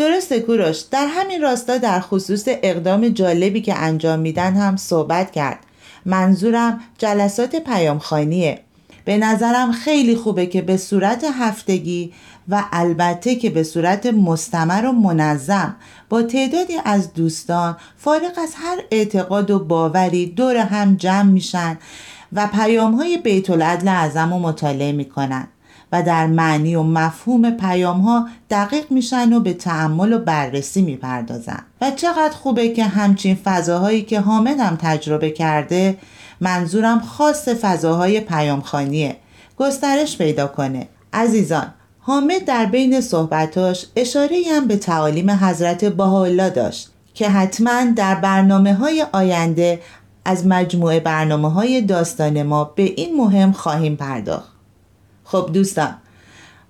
درسته 0.00 0.40
کوروش. 0.40 0.80
در 0.90 1.06
همین 1.06 1.42
راستا 1.42 1.78
در 1.78 2.00
خصوص 2.00 2.44
اقدام 2.46 3.08
جالبی 3.08 3.60
که 3.60 3.74
انجام 3.74 4.18
میدن 4.18 4.54
هم 4.54 4.76
صحبت 4.76 5.32
کرد. 5.32 5.58
منظورم 6.06 6.80
جلسات 6.98 7.56
پیامخانیه 7.56 8.60
به 9.04 9.16
نظرم 9.16 9.72
خیلی 9.72 10.16
خوبه 10.16 10.46
که 10.46 10.62
به 10.62 10.76
صورت 10.76 11.24
هفتگی 11.24 12.12
و 12.48 12.64
البته 12.72 13.34
که 13.34 13.50
به 13.50 13.62
صورت 13.62 14.06
مستمر 14.06 14.86
و 14.86 14.92
منظم 14.92 15.76
با 16.08 16.22
تعدادی 16.22 16.74
از 16.84 17.12
دوستان 17.12 17.76
فارغ 17.96 18.38
از 18.42 18.54
هر 18.56 18.78
اعتقاد 18.90 19.50
و 19.50 19.58
باوری 19.58 20.26
دور 20.26 20.56
هم 20.56 20.96
جمع 20.96 21.30
میشن 21.30 21.78
و 22.32 22.46
پیام 22.46 22.94
های 22.94 23.18
بیت 23.18 23.50
العدل 23.50 23.88
اعظم 23.88 24.32
رو 24.32 24.38
مطالعه 24.38 24.92
می‌کنن. 24.92 25.48
و 25.92 26.02
در 26.02 26.26
معنی 26.26 26.74
و 26.74 26.82
مفهوم 26.82 27.50
پیام 27.50 28.00
ها 28.00 28.28
دقیق 28.50 28.84
میشن 28.90 29.32
و 29.32 29.40
به 29.40 29.52
تعمل 29.52 30.12
و 30.12 30.18
بررسی 30.18 30.82
می‌پردازن. 30.82 31.62
و 31.80 31.90
چقدر 31.90 32.34
خوبه 32.34 32.68
که 32.68 32.84
همچین 32.84 33.38
فضاهایی 33.44 34.02
که 34.02 34.20
حامد 34.20 34.60
هم 34.60 34.78
تجربه 34.80 35.30
کرده 35.30 35.96
منظورم 36.40 37.00
خاص 37.00 37.48
فضاهای 37.48 38.20
پیامخانیه 38.20 39.16
گسترش 39.56 40.18
پیدا 40.18 40.46
کنه. 40.46 40.88
عزیزان 41.12 41.74
حامد 41.98 42.44
در 42.44 42.66
بین 42.66 43.00
صحبتاش 43.00 43.86
اشاره 43.96 44.42
هم 44.52 44.66
به 44.66 44.76
تعالیم 44.76 45.30
حضرت 45.30 45.84
بهاءالله 45.84 46.50
داشت 46.50 46.90
که 47.14 47.28
حتما 47.28 47.84
در 47.96 48.14
برنامه 48.14 48.74
های 48.74 49.06
آینده 49.12 49.80
از 50.24 50.46
مجموعه 50.46 51.00
برنامه 51.00 51.52
های 51.52 51.80
داستان 51.80 52.42
ما 52.42 52.64
به 52.64 52.82
این 52.82 53.16
مهم 53.16 53.52
خواهیم 53.52 53.96
پرداخت. 53.96 54.59
خب 55.30 55.50
دوستان 55.52 55.94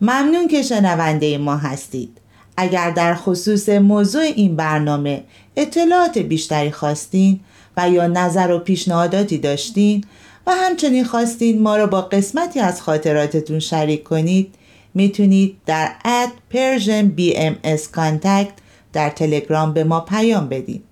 ممنون 0.01 0.49
که 0.49 0.63
شنونده 0.63 1.39
ما 1.39 1.57
هستید. 1.57 2.19
اگر 2.57 2.91
در 2.91 3.15
خصوص 3.15 3.69
موضوع 3.69 4.23
این 4.23 4.57
برنامه 4.57 5.25
اطلاعات 5.57 6.19
بیشتری 6.19 6.71
خواستین 6.71 7.41
و 7.77 7.91
یا 7.91 8.07
نظر 8.07 8.53
و 8.53 8.59
پیشنهاداتی 8.59 9.39
داشتین 9.39 10.05
و 10.47 10.51
همچنین 10.55 11.05
خواستین 11.05 11.63
ما 11.63 11.77
را 11.77 11.87
با 11.87 12.03
قسمتی 12.03 12.61
از 12.61 12.83
خاطراتتون 12.83 13.59
شریک 13.59 14.05
کنید 14.05 14.55
می‌تونید 14.95 15.57
در 15.67 15.93
اد 16.05 16.29
Persian 16.53 17.21
BMS 17.21 17.97
Contact 17.97 18.61
در 18.93 19.11
تلگرام 19.11 19.73
به 19.73 19.85
ما 19.85 20.01
پیام 20.01 20.49
بدید 20.49 20.85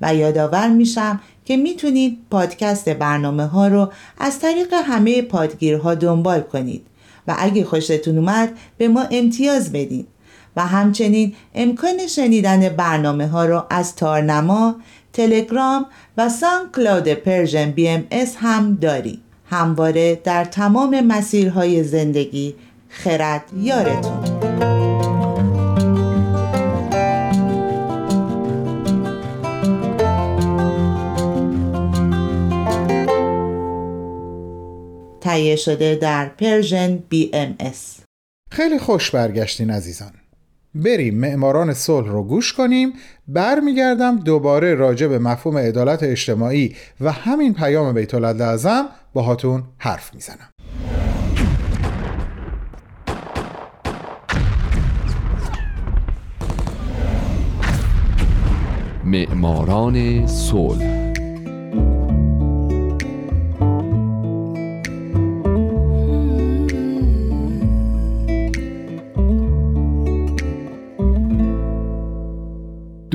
و 0.00 0.14
یادآور 0.14 0.68
میشم 0.68 1.20
که 1.44 1.56
می‌تونید 1.56 2.18
پادکست 2.30 2.88
برنامه 2.88 3.46
ها 3.46 3.68
رو 3.68 3.92
از 4.18 4.40
طریق 4.40 4.72
همه 4.72 5.22
پادگیرها 5.22 5.94
دنبال 5.94 6.40
کنید. 6.40 6.86
و 7.28 7.34
اگه 7.38 7.64
خوشتون 7.64 8.18
اومد 8.18 8.52
به 8.78 8.88
ما 8.88 9.02
امتیاز 9.10 9.72
بدید 9.72 10.06
و 10.56 10.66
همچنین 10.66 11.34
امکان 11.54 12.06
شنیدن 12.06 12.68
برنامه 12.68 13.26
ها 13.26 13.44
رو 13.44 13.64
از 13.70 13.96
تارنما، 13.96 14.76
تلگرام 15.12 15.86
و 16.16 16.28
SoundCloud 16.28 17.08
Persian 17.08 17.70
BMS 17.70 18.36
هم 18.38 18.78
داریم 18.80 19.20
همواره 19.50 20.20
در 20.24 20.44
تمام 20.44 21.00
مسیرهای 21.00 21.84
زندگی 21.84 22.54
خرد 22.88 23.44
یارتون. 23.56 24.43
تهیه 35.24 35.56
شده 35.56 35.94
در 35.94 36.28
Persian 36.28 36.96
BMS. 37.08 38.00
خیلی 38.50 38.78
خوش 38.78 39.10
برگشتین 39.10 39.70
عزیزان. 39.70 40.12
بریم 40.74 41.14
معماران 41.14 41.74
صلح 41.74 42.08
رو 42.08 42.22
گوش 42.22 42.52
کنیم. 42.52 42.92
برمیگردم 43.28 44.16
دوباره 44.16 44.74
راجع 44.74 45.06
به 45.06 45.18
مفهوم 45.18 45.58
عدالت 45.58 46.02
اجتماعی 46.02 46.76
و 47.00 47.12
همین 47.12 47.54
پیام 47.54 47.92
بیت 47.92 48.14
اعظم 48.14 48.88
باهاتون 49.14 49.62
حرف 49.78 50.14
می‌زنم. 50.14 50.50
معماران 59.04 60.26
صلح 60.26 61.03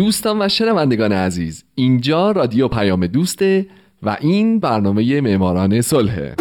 دوستان 0.09 0.41
و 0.41 0.49
شنوندگان 0.49 1.11
عزیز 1.11 1.63
اینجا 1.75 2.31
رادیو 2.31 2.67
پیام 2.67 3.07
دوسته 3.07 3.65
و 4.03 4.17
این 4.21 4.59
برنامه 4.59 5.21
معماران 5.21 5.81
صلحه 5.81 6.35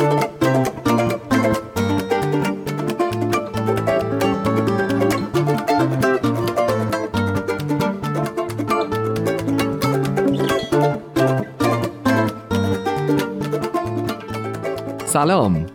سلام. 15.04 15.66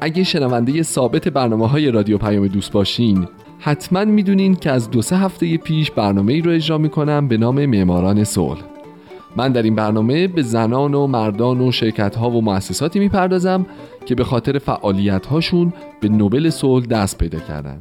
اگه 0.00 0.24
شنونده 0.24 0.82
ثابت 0.82 1.28
برنامه 1.28 1.68
های 1.68 1.90
رادیو 1.90 2.18
پیام 2.18 2.46
دوست 2.46 2.72
باشین 2.72 3.28
حتما 3.62 4.04
می‌دونین 4.04 4.54
که 4.54 4.70
از 4.70 4.90
دو 4.90 5.02
سه 5.02 5.16
هفته 5.16 5.56
پیش 5.56 5.90
برنامه 5.90 6.32
ای 6.32 6.40
رو 6.40 6.52
اجرا 6.52 6.78
می‌کنم 6.78 7.28
به 7.28 7.36
نام 7.36 7.66
معماران 7.66 8.24
صلح. 8.24 8.60
من 9.36 9.52
در 9.52 9.62
این 9.62 9.74
برنامه 9.74 10.26
به 10.26 10.42
زنان 10.42 10.94
و 10.94 11.06
مردان 11.06 11.60
و 11.60 11.72
شرکت 11.72 12.16
ها 12.16 12.30
و 12.30 12.42
مؤسساتی 12.42 12.98
می‌پردازم 12.98 13.66
که 14.06 14.14
به 14.14 14.24
خاطر 14.24 14.58
فعالیت 14.58 15.26
هاشون 15.26 15.72
به 16.00 16.08
نوبل 16.08 16.50
صلح 16.50 16.86
دست 16.86 17.18
پیدا 17.18 17.38
کردن 17.38 17.78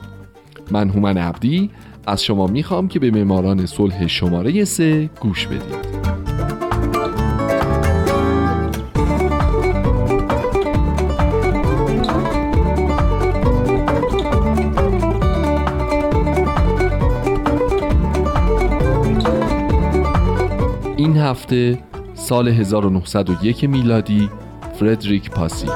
من 0.71 0.89
هومن 0.89 1.17
عبدی 1.17 1.69
از 2.07 2.23
شما 2.23 2.47
می‌خوام 2.47 2.87
که 2.87 2.99
به 2.99 3.11
معماران 3.11 3.65
صلح 3.65 4.07
شماره 4.07 4.65
سه 4.65 5.09
گوش 5.21 5.47
بدید. 5.47 6.08
هفته 21.29 21.83
سال 22.13 22.47
1901 22.47 23.63
میلادی 23.63 24.29
فردریک 24.79 25.29
پاسی. 25.29 25.67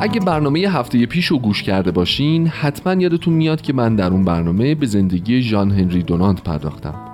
اگه 0.00 0.20
برنامه 0.20 0.58
هفته 0.58 1.06
پیش 1.06 1.26
رو 1.26 1.38
گوش 1.38 1.62
کرده 1.62 1.90
باشین 1.90 2.46
حتما 2.46 3.02
یادتون 3.02 3.34
میاد 3.34 3.60
که 3.60 3.72
من 3.72 3.96
در 3.96 4.10
اون 4.10 4.24
برنامه 4.24 4.74
به 4.74 4.86
زندگی 4.86 5.42
ژان 5.42 5.70
هنری 5.70 6.02
دونانت 6.02 6.42
پرداختم. 6.42 7.09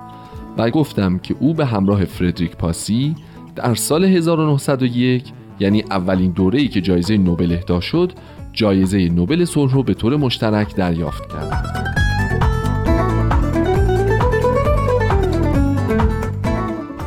و 0.59 0.71
گفتم 0.71 1.19
که 1.19 1.37
او 1.41 1.55
به 1.55 1.67
همراه 1.67 2.05
فردریک 2.05 2.57
پاسی 2.57 3.15
در 3.57 3.75
سال 3.75 4.05
1901 4.05 5.25
یعنی 5.61 5.83
اولین 5.83 6.31
دوره‌ای 6.31 6.69
که 6.69 6.81
جایزه 6.81 7.17
نوبل 7.17 7.53
اهدا 7.53 7.81
شد 7.81 8.13
جایزه 8.53 9.09
نوبل 9.09 9.45
صلح 9.45 9.75
رو 9.75 9.83
به 9.83 9.95
طور 9.95 10.17
مشترک 10.17 10.77
دریافت 10.77 11.33
کرد. 11.33 11.87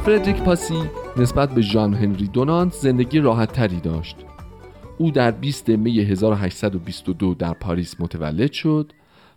فردریک 0.05 0.41
پاسی 0.41 0.83
نسبت 1.17 1.51
به 1.51 1.61
ژان 1.61 1.93
هنری 1.93 2.27
دونانت 2.27 2.73
زندگی 2.73 3.19
راحت 3.19 3.51
تری 3.51 3.79
داشت. 3.79 4.15
او 4.97 5.11
در 5.11 5.31
20 5.31 5.69
می 5.69 5.99
1822 5.99 7.33
در 7.33 7.53
پاریس 7.53 7.95
متولد 7.99 8.51
شد 8.51 8.91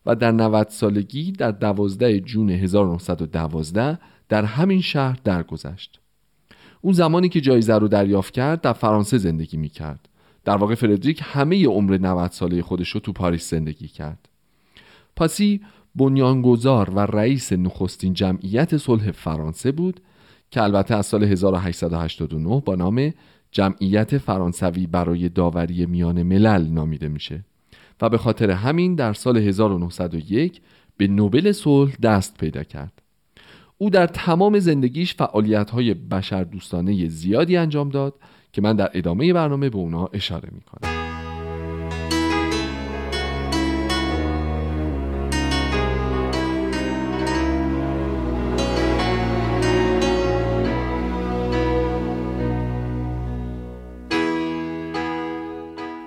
و 0.06 0.14
در 0.14 0.32
90 0.32 0.68
سالگی 0.68 1.32
در 1.32 1.50
12 1.50 2.20
جون 2.20 2.50
1912 2.50 3.98
در 4.28 4.44
همین 4.44 4.80
شهر 4.80 5.18
درگذشت. 5.24 6.00
اون 6.80 6.92
زمانی 6.92 7.28
که 7.28 7.40
جایزه 7.40 7.74
رو 7.74 7.88
دریافت 7.88 8.34
کرد 8.34 8.60
در 8.60 8.72
فرانسه 8.72 9.18
زندگی 9.18 9.56
می 9.56 9.68
کرد. 9.68 10.08
در 10.44 10.56
واقع 10.56 10.74
فردریک 10.74 11.20
همه 11.24 11.66
عمر 11.66 11.98
90 11.98 12.30
ساله 12.30 12.62
خودش 12.62 12.88
رو 12.88 13.00
تو 13.00 13.12
پاریس 13.12 13.50
زندگی 13.50 13.88
کرد. 13.88 14.28
پاسی 15.16 15.60
بنیانگذار 15.94 16.90
و 16.90 17.00
رئیس 17.00 17.52
نخستین 17.52 18.12
جمعیت 18.12 18.76
صلح 18.76 19.10
فرانسه 19.10 19.72
بود 19.72 20.00
که 20.50 20.62
البته 20.62 20.94
از 20.94 21.06
سال 21.06 21.24
1889 21.24 22.60
با 22.60 22.74
نام 22.74 23.12
جمعیت 23.50 24.18
فرانسوی 24.18 24.86
برای 24.86 25.28
داوری 25.28 25.86
میان 25.86 26.22
ملل 26.22 26.66
نامیده 26.66 27.08
میشه 27.08 27.44
و 28.02 28.08
به 28.08 28.18
خاطر 28.18 28.50
همین 28.50 28.94
در 28.94 29.12
سال 29.12 29.36
1901 29.36 30.60
به 30.96 31.06
نوبل 31.06 31.52
صلح 31.52 31.96
دست 32.02 32.38
پیدا 32.38 32.62
کرد. 32.62 33.02
او 33.78 33.90
در 33.90 34.06
تمام 34.06 34.58
زندگیش 34.58 35.14
فعالیت 35.14 35.70
های 35.70 35.94
بشر 35.94 36.44
دوستانه 36.44 37.08
زیادی 37.08 37.56
انجام 37.56 37.88
داد 37.88 38.14
که 38.52 38.62
من 38.62 38.76
در 38.76 38.90
ادامه 38.94 39.32
برنامه 39.32 39.70
به 39.70 39.78
اونا 39.78 40.06
اشاره 40.12 40.48
می‌کنم. 40.52 41.01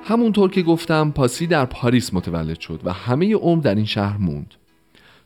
همونطور 0.07 0.51
که 0.51 0.61
گفتم 0.61 1.11
پاسی 1.11 1.47
در 1.47 1.65
پاریس 1.65 2.13
متولد 2.13 2.59
شد 2.59 2.81
و 2.83 2.93
همه 2.93 3.35
عمر 3.35 3.61
در 3.61 3.75
این 3.75 3.85
شهر 3.85 4.17
موند. 4.17 4.53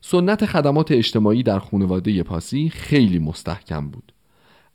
سنت 0.01 0.45
خدمات 0.45 0.91
اجتماعی 0.91 1.43
در 1.43 1.59
خانواده 1.59 2.23
پاسی 2.23 2.69
خیلی 2.69 3.19
مستحکم 3.19 3.87
بود. 3.87 4.13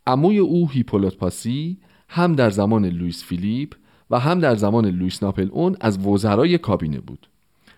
عموی 0.07 0.39
او 0.39 0.69
هیپولیت 0.69 1.17
پاسی 1.17 1.79
هم 2.09 2.35
در 2.35 2.51
زمان 2.51 2.87
لوئیس 2.87 3.25
فیلیپ 3.25 3.75
و 4.11 4.19
هم 4.19 4.41
در 4.41 4.55
زمان 4.55 4.87
لوئیس 4.87 5.23
ناپلئون 5.23 5.77
از 5.81 6.07
وزرای 6.07 6.59
کابینه 6.59 7.01
بود. 7.01 7.29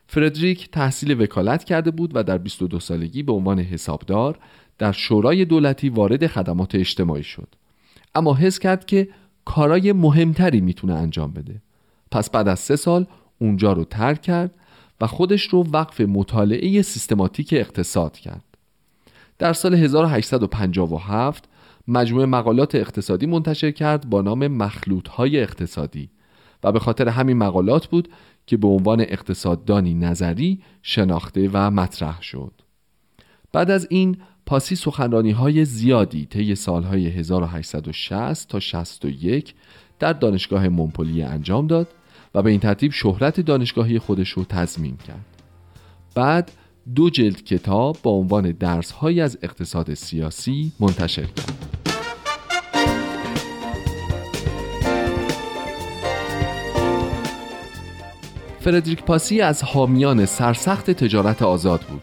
فردریک 0.06 0.70
تحصیل 0.70 1.22
وکالت 1.22 1.64
کرده 1.64 1.90
بود 1.90 2.10
و 2.14 2.22
در 2.22 2.38
22 2.38 2.80
سالگی 2.80 3.22
به 3.22 3.32
عنوان 3.32 3.60
حسابدار 3.60 4.38
در 4.78 4.92
شورای 4.92 5.44
دولتی 5.44 5.88
وارد 5.88 6.26
خدمات 6.26 6.74
اجتماعی 6.74 7.22
شد. 7.22 7.48
اما 8.14 8.34
حس 8.34 8.58
کرد 8.58 8.86
که 8.86 9.08
کارای 9.44 9.92
مهمتری 9.92 10.60
می‌تونه 10.60 10.94
انجام 10.94 11.30
بده. 11.30 11.65
پس 12.16 12.31
بعد 12.31 12.48
از 12.48 12.61
سه 12.61 12.76
سال 12.76 13.07
اونجا 13.38 13.72
رو 13.72 13.85
ترک 13.85 14.22
کرد 14.22 14.55
و 15.00 15.07
خودش 15.07 15.42
رو 15.42 15.66
وقف 15.72 16.00
مطالعه 16.00 16.83
سیستماتیک 16.83 17.48
اقتصاد 17.52 18.12
کرد. 18.12 18.44
در 19.38 19.52
سال 19.52 19.74
1857 19.74 21.44
مجموعه 21.88 22.26
مقالات 22.26 22.74
اقتصادی 22.74 23.26
منتشر 23.26 23.70
کرد 23.70 24.11
با 24.11 24.22
نام 24.22 24.46
مخلوط 24.46 25.09
های 25.09 25.40
اقتصادی 25.40 26.11
و 26.64 26.72
به 26.72 26.79
خاطر 26.79 27.09
همین 27.09 27.37
مقالات 27.37 27.87
بود 27.87 28.09
که 28.46 28.57
به 28.57 28.68
عنوان 28.68 29.00
اقتصاددانی 29.00 29.94
نظری 29.94 30.62
شناخته 30.83 31.50
و 31.52 31.70
مطرح 31.70 32.22
شد. 32.22 32.52
بعد 33.52 33.70
از 33.70 33.87
این 33.90 34.16
پاسی 34.46 34.76
سخنرانی 34.76 35.31
های 35.31 35.64
زیادی 35.64 36.26
طی 36.26 36.55
سالهای 36.55 37.07
1860 37.07 38.48
تا 38.48 38.61
61 38.61 39.55
در 39.98 40.12
دانشگاه 40.12 40.68
مونپلیه 40.68 41.26
انجام 41.26 41.66
داد 41.66 41.88
و 42.37 42.42
به 42.42 42.51
این 42.51 42.61
ترتیب 42.61 42.92
شهرت 42.92 43.40
دانشگاهی 43.40 43.99
خودش 43.99 44.29
رو 44.29 44.44
تضمین 44.44 44.96
کرد. 44.96 45.25
بعد 46.14 46.53
دو 46.94 47.11
جلد 47.11 47.44
کتاب 47.44 47.96
با 48.03 48.11
عنوان 48.11 48.51
درس 48.53 48.90
های 48.90 49.20
از 49.20 49.38
اقتصاد 49.42 49.94
سیاسی 49.94 50.72
منتشر 50.81 51.25
کرد. 51.25 51.77
فردریک 58.61 59.03
پاسی 59.03 59.40
از 59.40 59.62
حامیان 59.62 60.27
سرسخت 60.27 60.90
تجارت 60.90 61.42
آزاد 61.42 61.81
بود. 61.81 62.03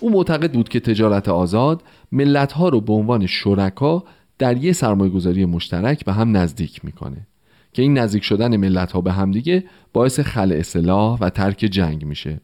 او 0.00 0.10
معتقد 0.10 0.52
بود 0.52 0.68
که 0.68 0.80
تجارت 0.80 1.28
آزاد 1.28 1.82
ملتها 2.12 2.68
رو 2.68 2.80
به 2.80 2.92
عنوان 2.92 3.26
شرکا 3.26 4.04
در 4.38 4.56
یه 4.56 4.72
سرمایه 4.72 5.10
گذاری 5.10 5.44
مشترک 5.44 6.04
به 6.04 6.12
هم 6.12 6.36
نزدیک 6.36 6.84
می‌کنه. 6.84 7.26
که 7.74 7.82
این 7.82 7.98
نزدیک 7.98 8.24
شدن 8.24 8.56
ملت 8.56 8.92
ها 8.92 9.00
به 9.00 9.12
همدیگه 9.12 9.64
باعث 9.92 10.20
خلع 10.20 10.56
اصلاح 10.56 11.18
و 11.20 11.30
ترک 11.30 11.58
جنگ 11.58 12.04
میشه. 12.04 12.40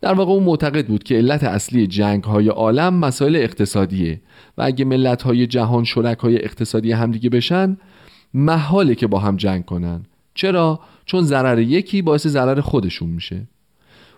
در 0.00 0.14
واقع 0.14 0.32
اون 0.32 0.42
معتقد 0.42 0.86
بود 0.86 1.02
که 1.02 1.14
علت 1.14 1.44
اصلی 1.44 1.86
جنگ 1.86 2.24
های 2.24 2.48
عالم 2.48 2.94
مسائل 2.94 3.36
اقتصادیه 3.36 4.20
و 4.58 4.62
اگه 4.62 4.84
ملت 4.84 5.22
های 5.22 5.46
جهان 5.46 5.84
شرکای 5.84 6.44
اقتصادی 6.44 6.92
همدیگه 6.92 7.30
بشن 7.30 7.76
محاله 8.34 8.94
که 8.94 9.06
با 9.06 9.18
هم 9.18 9.36
جنگ 9.36 9.64
کنن. 9.64 10.02
چرا؟ 10.34 10.80
چون 11.04 11.22
ضرر 11.22 11.58
یکی 11.58 12.02
باعث 12.02 12.26
ضرر 12.26 12.60
خودشون 12.60 13.10
میشه. 13.10 13.46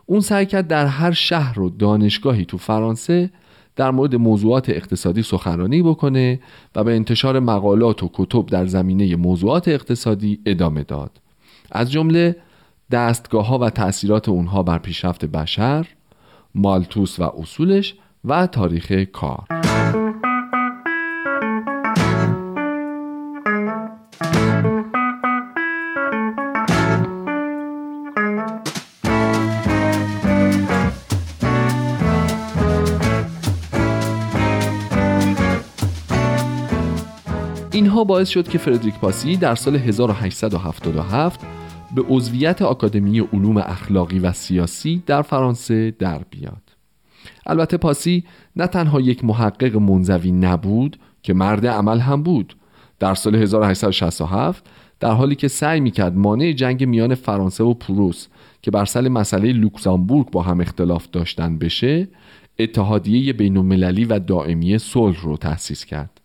اون 0.07 0.21
سعی 0.21 0.47
کرد 0.47 0.69
در 0.69 0.87
هر 0.87 1.13
شهر 1.13 1.61
و 1.61 1.71
دانشگاهی 1.71 2.45
تو 2.45 2.59
فرانسه 2.59 3.31
در 3.77 3.91
مورد 3.91 4.15
موضوعات 4.15 4.69
اقتصادی 4.69 5.23
سخنرانی 5.23 5.83
بکنه 5.83 6.41
و 6.75 6.85
به 6.85 6.97
انتشار 6.97 7.41
مقالات 7.41 8.03
و 8.03 8.11
کتب 8.13 8.47
در 8.47 8.67
زمینه 8.67 9.17
موضوعات 9.17 9.69
اقتصادی 9.69 10.41
ادامه 10.47 10.83
داد. 10.83 11.11
از 11.73 11.93
جمله 11.93 12.37
دستگاه 12.91 13.47
ها 13.47 13.59
و 13.59 13.71
تأثیرات 13.71 14.29
اونها 14.29 14.63
بر 14.63 14.79
پیشرفت 14.79 15.25
بشر 15.25 15.87
مالتوس 16.55 17.21
و 17.21 17.23
اصولش 17.23 17.95
و 18.25 18.47
تاریخ 18.47 18.93
کار. 18.93 19.56
باعث 38.07 38.29
شد 38.29 38.49
که 38.49 38.59
فردریک 38.59 38.95
پاسی 38.95 39.37
در 39.37 39.55
سال 39.55 39.77
1877 39.77 41.41
به 41.95 42.03
عضویت 42.03 42.63
آکادمی 42.63 43.21
علوم 43.21 43.57
اخلاقی 43.57 44.19
و 44.19 44.33
سیاسی 44.33 45.03
در 45.07 45.23
فرانسه 45.23 45.91
در 45.99 46.21
بیاد. 46.31 46.63
البته 47.47 47.77
پاسی 47.77 48.25
نه 48.57 48.67
تنها 48.67 49.01
یک 49.01 49.25
محقق 49.25 49.77
منزوی 49.77 50.33
نبود 50.33 50.99
که 51.23 51.35
مرد 51.35 51.67
عمل 51.67 51.99
هم 51.99 52.23
بود. 52.23 52.57
در 52.99 53.15
سال 53.15 53.35
1867 53.35 54.67
در 55.01 55.11
حالی 55.11 55.35
که 55.35 55.49
سعی 55.49 55.81
می‌کرد 55.81 56.17
مانع 56.17 56.53
جنگ 56.53 56.85
میان 56.85 57.15
فرانسه 57.15 57.65
و 57.65 57.75
پروس 57.75 58.27
که 58.63 58.71
بر 58.71 58.85
سر 58.85 59.09
مسئله 59.09 59.53
لوکزامبورگ 59.53 60.31
با 60.31 60.43
هم 60.43 60.61
اختلاف 60.61 61.09
داشتن 61.13 61.59
بشه 61.59 62.09
اتحادیه 62.59 63.33
بین 63.33 63.57
المللی 63.57 64.05
و 64.05 64.19
دائمی 64.19 64.79
صلح 64.79 65.23
رو 65.23 65.37
تأسیس 65.37 65.85
کرد. 65.85 66.21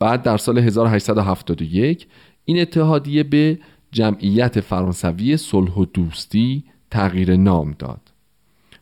بعد 0.00 0.22
در 0.22 0.36
سال 0.36 0.58
1871 0.58 2.06
این 2.44 2.60
اتحادیه 2.60 3.22
به 3.22 3.58
جمعیت 3.92 4.60
فرانسوی 4.60 5.36
صلح 5.36 5.72
و 5.72 5.84
دوستی 5.84 6.64
تغییر 6.90 7.36
نام 7.36 7.74
داد. 7.78 8.00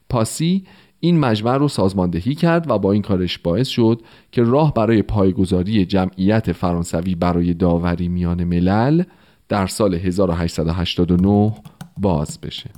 پاسی 0.08 0.64
این 1.00 1.18
مجمع 1.20 1.56
رو 1.56 1.68
سازماندهی 1.68 2.34
کرد 2.34 2.70
و 2.70 2.78
با 2.78 2.92
این 2.92 3.02
کارش 3.02 3.38
باعث 3.38 3.68
شد 3.68 4.02
که 4.32 4.42
راه 4.42 4.74
برای 4.74 5.02
پایگذاری 5.02 5.86
جمعیت 5.86 6.52
فرانسوی 6.52 7.14
برای 7.14 7.54
داوری 7.54 8.08
میان 8.08 8.44
ملل 8.44 9.02
در 9.48 9.66
سال 9.66 9.94
1889 9.94 11.54
باز 11.96 12.40
بشه. 12.40 12.70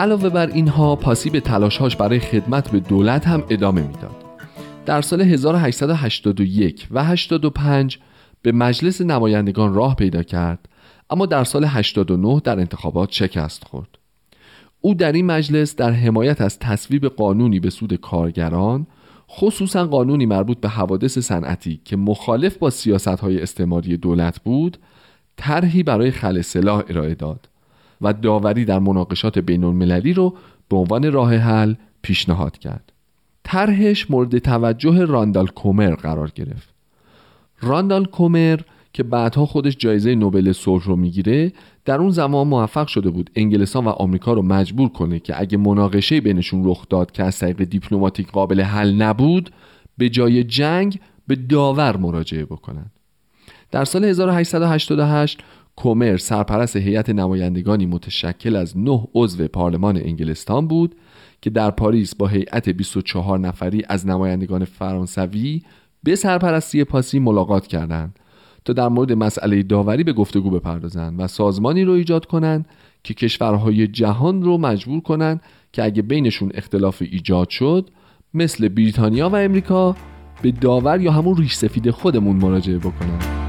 علاوه 0.00 0.28
بر 0.28 0.46
اینها 0.46 0.96
پاسی 0.96 1.30
به 1.30 1.40
تلاشهاش 1.40 1.96
برای 1.96 2.18
خدمت 2.18 2.70
به 2.70 2.80
دولت 2.80 3.26
هم 3.26 3.44
ادامه 3.50 3.82
می‌داد. 3.82 4.24
در 4.86 5.02
سال 5.02 5.20
1881 5.20 6.88
و 6.90 7.04
85 7.04 7.98
به 8.42 8.52
مجلس 8.52 9.00
نمایندگان 9.00 9.74
راه 9.74 9.96
پیدا 9.96 10.22
کرد 10.22 10.68
اما 11.10 11.26
در 11.26 11.44
سال 11.44 11.64
89 11.64 12.40
در 12.44 12.60
انتخابات 12.60 13.12
شکست 13.12 13.64
خورد. 13.64 13.98
او 14.80 14.94
در 14.94 15.12
این 15.12 15.26
مجلس 15.26 15.76
در 15.76 15.90
حمایت 15.90 16.40
از 16.40 16.58
تصویب 16.58 17.06
قانونی 17.06 17.60
به 17.60 17.70
سود 17.70 17.94
کارگران 17.94 18.86
خصوصا 19.30 19.86
قانونی 19.86 20.26
مربوط 20.26 20.60
به 20.60 20.68
حوادث 20.68 21.18
صنعتی 21.18 21.80
که 21.84 21.96
مخالف 21.96 22.56
با 22.56 22.70
سیاست 22.70 23.08
های 23.08 23.42
استعماری 23.42 23.96
دولت 23.96 24.40
بود 24.40 24.78
طرحی 25.36 25.82
برای 25.82 26.10
خل 26.10 26.40
سلاح 26.40 26.82
ارائه 26.88 27.14
داد 27.14 27.49
و 28.00 28.12
داوری 28.12 28.64
در 28.64 28.78
مناقشات 28.78 29.38
بین 29.38 29.64
المللی 29.64 30.12
رو 30.12 30.36
به 30.68 30.76
عنوان 30.76 31.12
راه 31.12 31.34
حل 31.36 31.74
پیشنهاد 32.02 32.58
کرد. 32.58 32.92
طرحش 33.44 34.10
مورد 34.10 34.38
توجه 34.38 35.04
راندال 35.04 35.46
کومر 35.46 35.94
قرار 35.94 36.32
گرفت. 36.34 36.74
راندال 37.60 38.04
کومر 38.04 38.60
که 38.92 39.02
بعدها 39.02 39.46
خودش 39.46 39.76
جایزه 39.76 40.14
نوبل 40.14 40.52
صلح 40.52 40.84
رو 40.84 40.96
می‌گیره 40.96 41.52
در 41.84 41.98
اون 41.98 42.10
زمان 42.10 42.46
موفق 42.46 42.86
شده 42.86 43.10
بود 43.10 43.30
انگلستان 43.36 43.84
و 43.84 43.88
آمریکا 43.88 44.32
رو 44.32 44.42
مجبور 44.42 44.88
کنه 44.88 45.18
که 45.18 45.40
اگه 45.40 45.58
مناقشه 45.58 46.20
بینشون 46.20 46.62
رخ 46.64 46.88
داد 46.88 47.12
که 47.12 47.24
از 47.24 47.38
طریق 47.38 47.64
دیپلماتیک 47.64 48.30
قابل 48.30 48.60
حل 48.60 48.92
نبود 48.92 49.50
به 49.98 50.08
جای 50.08 50.44
جنگ 50.44 51.00
به 51.26 51.36
داور 51.36 51.96
مراجعه 51.96 52.44
بکنن 52.44 52.86
در 53.70 53.84
سال 53.84 54.04
1888 54.04 55.40
کومر 55.82 56.16
سرپرست 56.16 56.76
هیئت 56.76 57.10
نمایندگانی 57.10 57.86
متشکل 57.86 58.56
از 58.56 58.78
نه 58.78 59.08
عضو 59.14 59.48
پارلمان 59.48 59.96
انگلستان 59.96 60.68
بود 60.68 60.94
که 61.42 61.50
در 61.50 61.70
پاریس 61.70 62.14
با 62.14 62.26
هیئت 62.26 62.68
24 62.68 63.38
نفری 63.38 63.82
از 63.88 64.06
نمایندگان 64.06 64.64
فرانسوی 64.64 65.62
به 66.02 66.14
سرپرستی 66.14 66.84
پاسی 66.84 67.18
ملاقات 67.18 67.66
کردند 67.66 68.18
تا 68.64 68.72
در 68.72 68.88
مورد 68.88 69.12
مسئله 69.12 69.62
داوری 69.62 70.04
به 70.04 70.12
گفتگو 70.12 70.50
بپردازند 70.50 71.20
و 71.20 71.26
سازمانی 71.26 71.84
رو 71.84 71.92
ایجاد 71.92 72.26
کنند 72.26 72.68
که 73.02 73.14
کشورهای 73.14 73.86
جهان 73.86 74.42
رو 74.42 74.58
مجبور 74.58 75.00
کنند 75.00 75.40
که 75.72 75.84
اگه 75.84 76.02
بینشون 76.02 76.50
اختلاف 76.54 77.02
ایجاد 77.02 77.48
شد 77.48 77.90
مثل 78.34 78.68
بریتانیا 78.68 79.28
و 79.28 79.36
امریکا 79.36 79.96
به 80.42 80.50
داور 80.50 81.00
یا 81.00 81.12
همون 81.12 81.36
ریش 81.36 81.54
سفید 81.54 81.90
خودمون 81.90 82.36
مراجعه 82.36 82.78
بکنند 82.78 83.39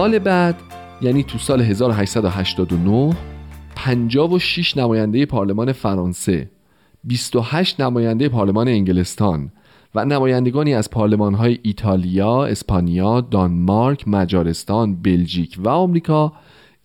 سال 0.00 0.18
بعد 0.18 0.56
یعنی 1.02 1.22
تو 1.22 1.38
سال 1.38 1.60
1889 1.60 3.16
56 3.74 4.76
نماینده 4.76 5.26
پارلمان 5.26 5.72
فرانسه 5.72 6.50
28 7.04 7.80
نماینده 7.80 8.28
پارلمان 8.28 8.68
انگلستان 8.68 9.52
و 9.94 10.04
نمایندگانی 10.04 10.74
از 10.74 10.90
پارلمان 10.90 11.34
های 11.34 11.58
ایتالیا، 11.62 12.44
اسپانیا، 12.44 13.20
دانمارک، 13.20 14.08
مجارستان، 14.08 14.96
بلژیک 14.96 15.56
و 15.58 15.68
آمریکا 15.68 16.32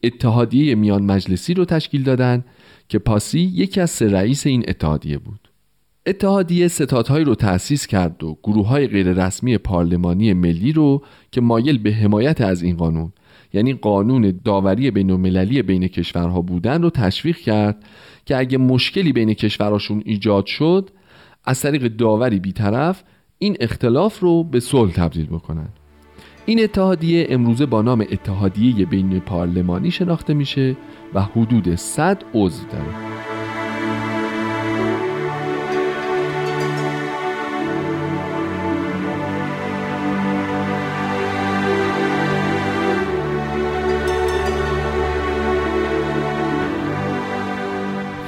اتحادیه 0.03 0.75
میان 0.75 1.03
مجلسی 1.03 1.53
رو 1.53 1.65
تشکیل 1.65 2.03
دادند 2.03 2.45
که 2.89 2.99
پاسی 2.99 3.39
یکی 3.39 3.81
از 3.81 3.89
سه 3.89 4.07
رئیس 4.07 4.47
این 4.47 4.65
اتحادیه 4.67 5.17
بود. 5.17 5.39
اتحادیه 6.07 6.67
ستادهایی 6.67 7.25
رو 7.25 7.35
تأسیس 7.35 7.87
کرد 7.87 8.23
و 8.23 8.37
گروه 8.43 8.67
های 8.67 8.87
غیررسمی 8.87 9.57
پارلمانی 9.57 10.33
ملی 10.33 10.71
رو 10.71 11.03
که 11.31 11.41
مایل 11.41 11.77
به 11.77 11.91
حمایت 11.91 12.41
از 12.41 12.63
این 12.63 12.77
قانون 12.77 13.13
یعنی 13.53 13.73
قانون 13.73 14.39
داوری 14.43 14.91
بین 14.91 15.11
المللی 15.11 15.61
بین 15.61 15.87
کشورها 15.87 16.41
بودن 16.41 16.81
رو 16.81 16.89
تشویق 16.89 17.37
کرد 17.37 17.83
که 18.25 18.37
اگه 18.37 18.57
مشکلی 18.57 19.13
بین 19.13 19.33
کشورهاشون 19.33 20.01
ایجاد 20.05 20.45
شد 20.45 20.89
از 21.45 21.61
طریق 21.61 21.87
داوری 21.87 22.39
بیطرف 22.39 23.03
این 23.37 23.57
اختلاف 23.59 24.19
رو 24.19 24.43
به 24.43 24.59
صلح 24.59 24.91
تبدیل 24.91 25.25
بکنن. 25.25 25.69
این 26.45 26.63
اتحادیه 26.63 27.27
امروزه 27.29 27.65
با 27.65 27.81
نام 27.81 28.01
اتحادیه 28.01 28.85
بین 28.85 29.19
پارلمانی 29.19 29.91
شناخته 29.91 30.33
میشه 30.33 30.77
و 31.13 31.21
حدود 31.21 31.75
100 31.75 32.23
عضو 32.33 32.63
داره. 32.67 33.24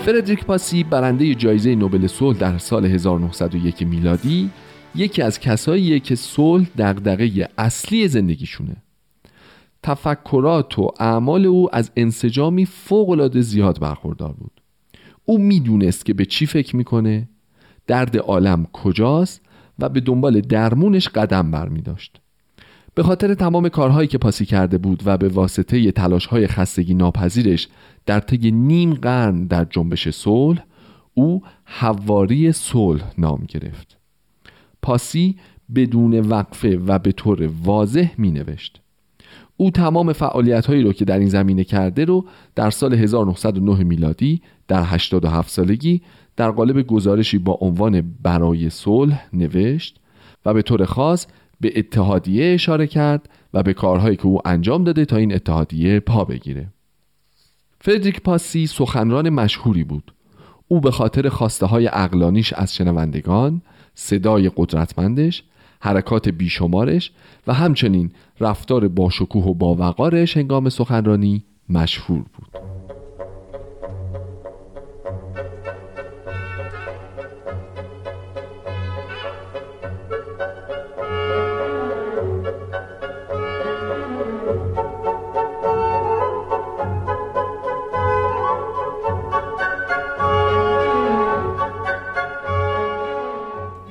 فردریک 0.08 0.46
پاسی 0.46 0.84
برنده 0.84 1.36
جایزه 1.36 1.76
نوبل 1.76 2.08
صلح 2.08 2.38
در 2.38 2.58
سال 2.58 2.86
1901 2.86 3.82
میلادی 3.82 4.50
یکی 4.96 5.22
از 5.22 5.40
کساییه 5.40 6.00
که 6.00 6.16
صلح 6.16 6.68
دغدغه 6.78 7.50
اصلی 7.58 8.08
زندگیشونه. 8.08 8.76
تفکرات 9.84 10.80
و 10.80 10.92
اعمال 11.00 11.46
او 11.46 11.76
از 11.76 11.92
انسجامی 11.96 12.66
فوقالعاده 12.66 13.42
زیاد 13.42 13.80
برخوردار 13.80 14.34
بود. 14.34 14.62
او 15.26 15.38
می‌دونست 15.38 16.06
که 16.06 16.14
به 16.14 16.26
چی 16.26 16.46
فکر 16.46 16.76
می‌کنه 16.76 17.30
درد 17.88 18.18
عالم 18.18 18.66
کجاست 18.74 19.42
و 19.80 19.90
به 19.90 20.00
دنبال 20.00 20.42
درمونش 20.42 21.08
قدم 21.08 21.52
برمی 21.52 21.82
داشت 21.82 22.22
به 22.98 23.04
خاطر 23.04 23.34
تمام 23.34 23.70
کارهایی 23.70 24.08
که 24.08 24.18
پاسی 24.18 24.46
کرده 24.46 24.78
بود 24.78 25.04
و 25.06 25.18
به 25.18 25.28
واسطه 25.28 25.92
تلاشهای 25.92 26.48
خستگی 26.48 26.94
ناپذیرش 26.94 27.68
در 28.06 28.20
طی 28.20 28.52
نیم 28.52 28.94
قرن 28.94 29.48
در 29.48 29.66
جنبش 29.66 30.10
صلح 30.10 30.64
او 31.14 31.42
حواری 31.64 32.52
صلح 32.52 33.04
نام 33.18 33.46
گرفت. 33.48 33.98
پاسی 34.82 35.36
بدون 35.76 36.20
وقفه 36.20 36.78
و 36.88 37.00
به 37.00 37.12
طور 37.12 37.50
واضح 37.64 38.12
می 38.18 38.32
نوشت 38.32 38.82
او 39.58 39.72
تمام 39.72 40.14
فعالیت 40.14 40.66
هایی 40.66 40.84
رو 40.84 40.94
که 40.94 41.06
در 41.06 41.20
این 41.20 41.30
زمینه 41.30 41.64
کرده 41.64 42.06
رو 42.06 42.26
در 42.56 42.70
سال 42.70 42.94
1909 42.94 43.84
میلادی 43.84 44.42
در 44.68 44.84
87 44.86 45.50
سالگی 45.50 46.02
در 46.36 46.52
قالب 46.52 46.88
گزارشی 46.88 47.38
با 47.38 47.58
عنوان 47.62 48.16
برای 48.24 48.70
صلح 48.70 49.28
نوشت 49.34 50.00
و 50.46 50.54
به 50.54 50.62
طور 50.62 50.86
خاص 50.86 51.28
به 51.62 51.74
اتحادیه 51.76 52.54
اشاره 52.54 52.88
کرد 52.88 53.30
و 53.54 53.64
به 53.64 53.74
کارهایی 53.74 54.16
که 54.16 54.26
او 54.26 54.48
انجام 54.48 54.84
داده 54.84 55.06
تا 55.06 55.16
این 55.16 55.34
اتحادیه 55.34 56.00
پا 56.00 56.24
بگیره. 56.24 56.68
فردریک 57.82 58.22
پاسی 58.22 58.68
سخنران 58.68 59.30
مشهوری 59.30 59.84
بود. 59.84 60.14
او 60.68 60.80
به 60.80 60.92
خاطر 60.92 61.30
خواسته 61.30 61.66
های 61.66 61.90
اقلانیش 61.94 62.54
از 62.54 62.76
شنوندگان 62.76 63.62
صدای 63.96 64.52
قدرتمندش 64.56 65.44
حرکات 65.80 66.30
بیشمارش 66.30 67.12
و 67.48 67.54
همچنین 67.54 68.12
رفتار 68.40 68.88
باشکوه 68.88 69.46
و 69.46 69.54
باوقارش 69.54 70.38
هنگام 70.38 70.70
سخنرانی 70.70 71.44
مشهور 71.70 72.20
بود. 72.20 72.48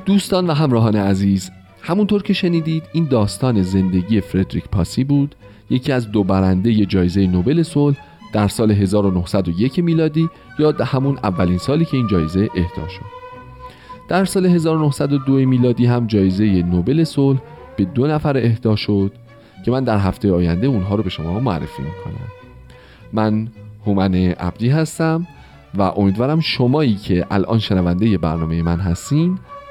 دوستان 0.07 0.47
و 0.47 0.53
همراهان 0.53 0.97
عزیز 0.97 1.51
همونطور 1.83 2.23
که 2.23 2.33
شنیدید 2.33 2.83
این 2.93 3.05
داستان 3.05 3.63
زندگی 3.63 4.21
فردریک 4.21 4.69
پاسی 4.69 5.05
بود 5.05 5.35
یکی 5.71 5.93
از 5.93 6.11
دو 6.11 6.25
برنده 6.25 6.87
جایزه 6.87 7.27
نوبل 7.27 7.63
صلح 7.63 7.97
در 8.33 8.49
سال 8.49 8.71
1901 8.71 9.79
میلادی 9.79 10.29
یا 10.59 10.75
همون 10.85 11.19
اولین 11.23 11.59
سالی 11.59 11.85
که 11.85 11.97
این 11.97 12.07
جایزه 12.07 12.41
اهدا 12.41 12.89
شد. 12.89 13.05
در 14.09 14.25
سال 14.25 14.47
1902 14.47 15.33
میلادی 15.33 15.87
هم 15.87 16.07
جایزه 16.07 16.45
نوبل 16.45 17.05
صلح 17.05 17.39
به 17.77 17.85
دو 17.85 18.07
نفر 18.07 18.37
اهدا 18.37 18.77
شد 18.77 19.13
که 19.65 19.71
من 19.71 19.85
در 19.85 19.99
هفته 19.99 20.33
آینده 20.33 20.67
اونها 20.67 20.95
رو 20.95 21.03
به 21.03 21.11
شما 21.11 21.41
معرفی 21.41 21.83
می‌کنم. 21.83 22.29
من 23.13 23.49
هومن 23.87 24.15
عبدی 24.15 24.69
هستم 24.69 25.27
و 25.75 25.83
امیدوارم 25.83 26.41
شمایی 26.41 26.95
که 26.95 27.27
الان 27.31 27.59
شنونده 27.59 28.19
برنامه 28.19 28.63
من 28.63 28.81
هستین 28.81 29.39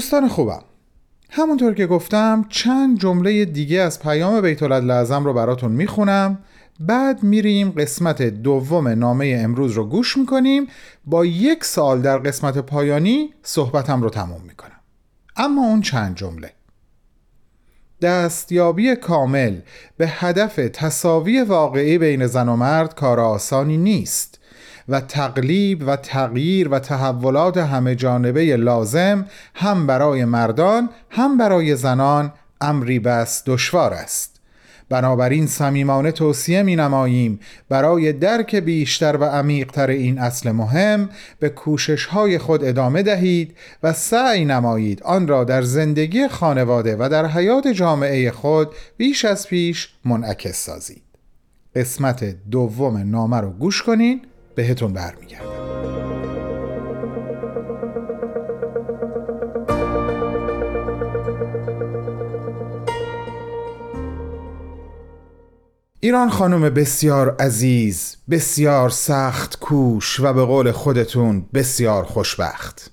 دوستان 0.00 0.28
خوبم 0.28 0.62
همونطور 1.30 1.74
که 1.74 1.86
گفتم 1.86 2.46
چند 2.48 2.98
جمله 2.98 3.44
دیگه 3.44 3.80
از 3.80 4.00
پیام 4.00 4.40
بیت 4.40 4.62
لازم 4.62 5.24
رو 5.24 5.32
براتون 5.32 5.72
می‌خونم. 5.72 6.38
بعد 6.80 7.22
میریم 7.22 7.70
قسمت 7.70 8.22
دوم 8.22 8.88
نامه 8.88 9.40
امروز 9.44 9.72
رو 9.72 9.84
گوش 9.84 10.16
می‌کنیم. 10.16 10.66
با 11.04 11.24
یک 11.24 11.64
سال 11.64 12.02
در 12.02 12.18
قسمت 12.18 12.58
پایانی 12.58 13.34
صحبتم 13.42 14.02
رو 14.02 14.10
تموم 14.10 14.40
می‌کنم. 14.42 14.80
اما 15.36 15.62
اون 15.62 15.80
چند 15.80 16.16
جمله. 16.16 16.52
دستیابی 18.02 18.96
کامل 18.96 19.60
به 19.96 20.08
هدف 20.08 20.56
تصاوی 20.56 21.42
واقعی 21.42 21.98
بین 21.98 22.26
زن 22.26 22.48
و 22.48 22.56
مرد 22.56 22.94
کار 22.94 23.20
آسانی 23.20 23.76
نیست. 23.76 24.39
و 24.90 25.00
تقلیب 25.00 25.82
و 25.86 25.96
تغییر 25.96 26.68
و 26.68 26.78
تحولات 26.78 27.56
همه 27.56 27.94
جانبه 27.94 28.56
لازم 28.56 29.26
هم 29.54 29.86
برای 29.86 30.24
مردان 30.24 30.90
هم 31.10 31.38
برای 31.38 31.76
زنان 31.76 32.32
امری 32.60 32.98
بس 32.98 33.42
دشوار 33.46 33.94
است. 33.94 34.40
بنابراین 34.90 35.46
صمیمانه 35.46 36.12
توصیه 36.12 36.62
می 36.62 36.76
نماییم 36.76 37.40
برای 37.68 38.12
درک 38.12 38.56
بیشتر 38.56 39.16
و 39.16 39.24
عمیقتر 39.24 39.86
این 39.90 40.18
اصل 40.18 40.50
مهم 40.50 41.08
به 41.38 41.48
کوشش 41.48 42.06
های 42.06 42.38
خود 42.38 42.64
ادامه 42.64 43.02
دهید 43.02 43.56
و 43.82 43.92
سعی 43.92 44.44
نمایید 44.44 45.02
آن 45.02 45.28
را 45.28 45.44
در 45.44 45.62
زندگی 45.62 46.28
خانواده 46.28 46.96
و 46.98 47.08
در 47.08 47.26
حیات 47.26 47.68
جامعه 47.68 48.30
خود 48.30 48.68
بیش 48.96 49.24
از 49.24 49.48
پیش 49.48 49.88
منعکس 50.04 50.64
سازید. 50.64 51.02
قسمت 51.74 52.36
دوم 52.50 52.96
نامه 52.96 53.40
رو 53.40 53.50
گوش 53.50 53.82
کنین. 53.82 54.22
بهتون 54.60 54.92
برمیگردم. 54.92 55.50
ایران 66.00 66.30
خانم 66.30 66.70
بسیار 66.70 67.36
عزیز 67.40 68.16
بسیار 68.30 68.90
سخت 68.90 69.58
کوش 69.58 70.20
و 70.20 70.32
به 70.32 70.44
قول 70.44 70.72
خودتون 70.72 71.46
بسیار 71.54 72.04
خوشبخت. 72.04 72.90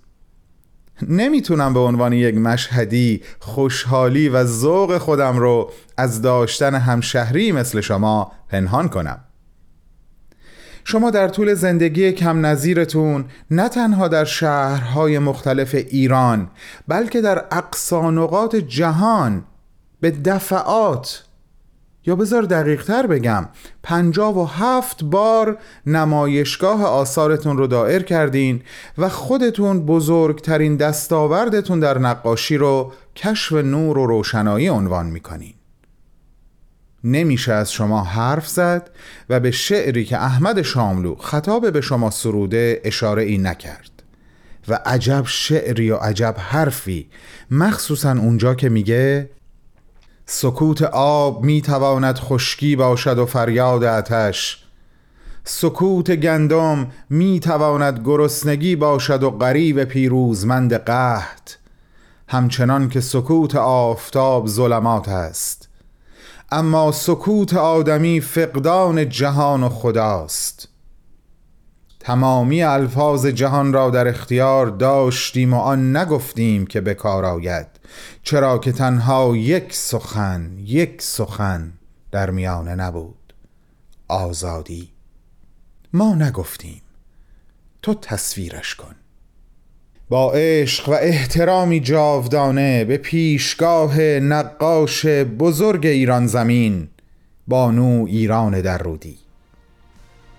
نمی‌تونم 1.07 1.73
به 1.73 1.79
عنوان 1.79 2.13
یک 2.13 2.35
مشهدی 2.35 3.23
خوشحالی 3.39 4.29
و 4.29 4.43
ذوق 4.43 4.97
خودم 4.97 5.37
رو 5.37 5.71
از 5.97 6.21
داشتن 6.21 6.75
همشهری 6.75 7.51
مثل 7.51 7.81
شما 7.81 8.31
پنهان 8.49 8.89
کنم. 8.89 9.26
شما 10.89 11.11
در 11.11 11.27
طول 11.27 11.53
زندگی 11.53 12.11
کم 12.11 12.45
نظیرتون 12.45 13.25
نه 13.51 13.69
تنها 13.69 14.07
در 14.07 14.25
شهرهای 14.25 15.19
مختلف 15.19 15.75
ایران 15.75 16.49
بلکه 16.87 17.21
در 17.21 17.45
اقصانقات 17.51 18.55
جهان 18.55 19.43
به 19.99 20.11
دفعات 20.11 21.23
یا 22.05 22.15
بذار 22.15 22.41
دقیق 22.41 22.83
تر 22.83 23.07
بگم 23.07 23.47
پنجاب 23.83 24.37
و 24.37 24.45
هفت 24.45 25.03
بار 25.03 25.57
نمایشگاه 25.85 26.83
آثارتون 26.83 27.57
رو 27.57 27.67
دائر 27.67 28.03
کردین 28.03 28.61
و 28.97 29.09
خودتون 29.09 29.85
بزرگترین 29.85 30.75
دستاوردتون 30.75 31.79
در 31.79 31.97
نقاشی 31.97 32.57
رو 32.57 32.91
کشف 33.15 33.53
نور 33.53 33.97
و 33.97 34.05
روشنایی 34.05 34.69
عنوان 34.69 35.05
می‌کنین. 35.05 35.56
نمیشه 37.11 37.53
از 37.53 37.71
شما 37.71 38.03
حرف 38.03 38.47
زد 38.47 38.89
و 39.29 39.39
به 39.39 39.51
شعری 39.51 40.05
که 40.05 40.17
احمد 40.17 40.61
شاملو 40.61 41.15
خطاب 41.15 41.71
به 41.71 41.81
شما 41.81 42.09
سروده 42.09 42.81
اشاره 42.83 43.23
ای 43.23 43.37
نکرد. 43.37 43.91
و 44.67 44.79
عجب 44.85 45.23
شعری 45.25 45.91
و 45.91 45.95
عجب 45.95 46.35
حرفی 46.37 47.09
مخصوصا 47.51 48.11
اونجا 48.11 48.55
که 48.55 48.69
میگه 48.69 49.29
سکوت 50.25 50.81
آب 50.91 51.43
می‌تواند 51.43 52.15
خشکی 52.15 52.75
باشد 52.75 53.17
و 53.17 53.25
فریاد 53.25 53.83
آتش. 53.83 54.63
سکوت 55.43 56.11
گندم 56.15 56.91
می‌تواند 57.09 58.01
گرسنگی 58.05 58.75
باشد 58.75 59.23
و 59.23 59.31
غریب 59.31 59.83
پیروزمند 59.83 60.73
قحط. 60.73 61.51
همچنان 62.27 62.89
که 62.89 63.01
سکوت 63.01 63.55
آفتاب 63.55 64.47
ظلمات 64.47 65.07
است. 65.07 65.66
اما 66.51 66.91
سکوت 66.91 67.53
آدمی 67.53 68.21
فقدان 68.21 69.09
جهان 69.09 69.63
و 69.63 69.69
خداست. 69.69 70.67
تمامی 71.99 72.63
الفاظ 72.63 73.25
جهان 73.25 73.73
را 73.73 73.89
در 73.89 74.07
اختیار 74.07 74.67
داشتیم 74.67 75.53
و 75.53 75.57
آن 75.57 75.97
نگفتیم 75.97 76.65
که 76.65 76.81
به 76.81 76.93
کار 76.93 77.25
آید 77.25 77.67
چرا 78.23 78.57
که 78.57 78.71
تنها 78.71 79.35
یک 79.35 79.73
سخن 79.73 80.57
یک 80.59 81.01
سخن 81.01 81.73
در 82.11 82.29
میانه 82.29 82.75
نبود. 82.75 83.33
آزادی. 84.07 84.91
ما 85.93 86.15
نگفتیم 86.15 86.81
تو 87.81 87.93
تصویرش 87.93 88.75
کن. 88.75 88.95
با 90.09 90.31
عشق 90.31 90.89
و 90.89 90.91
احترامی 90.91 91.79
جاودانه 91.79 92.85
به 92.85 92.97
پیشگاه 92.97 94.01
نقاش 94.01 95.05
بزرگ 95.05 95.85
ایران 95.85 96.27
زمین 96.27 96.87
بانو 97.47 98.05
ایران 98.07 98.61
در 98.61 98.77
رودی 98.77 99.17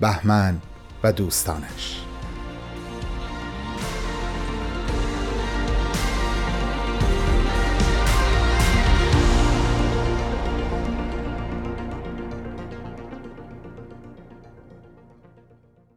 بهمن 0.01 0.59
و 1.03 1.13
دوستانش. 1.13 2.01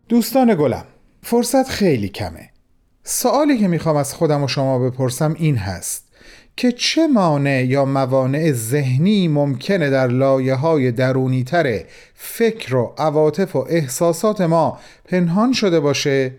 دوستان 0.10 0.56
گلم 0.56 0.86
فرصت 1.22 1.70
خیلی 1.70 2.10
کمه. 2.10 2.51
سوالی 3.14 3.58
که 3.58 3.68
می‌خوام 3.68 3.96
از 3.96 4.14
خودم 4.14 4.44
و 4.44 4.48
شما 4.48 4.80
بپرسم 4.80 5.36
این 5.38 5.58
هست 5.58 6.04
که 6.58 6.72
چه 6.72 7.08
مانع 7.08 7.66
یا 7.66 7.86
موانع 7.86 8.52
ذهنی 8.52 9.28
ممکنه 9.28 9.90
در 9.90 10.08
لایه 10.08 10.56
های 10.56 10.92
درونی 10.92 11.44
تر 11.44 11.84
فکر 12.16 12.76
و 12.76 12.94
عواطف 12.98 13.56
و 13.56 13.66
احساسات 13.70 14.42
ما 14.42 14.80
پنهان 15.06 15.54
شده 15.54 15.80
باشه 15.80 16.32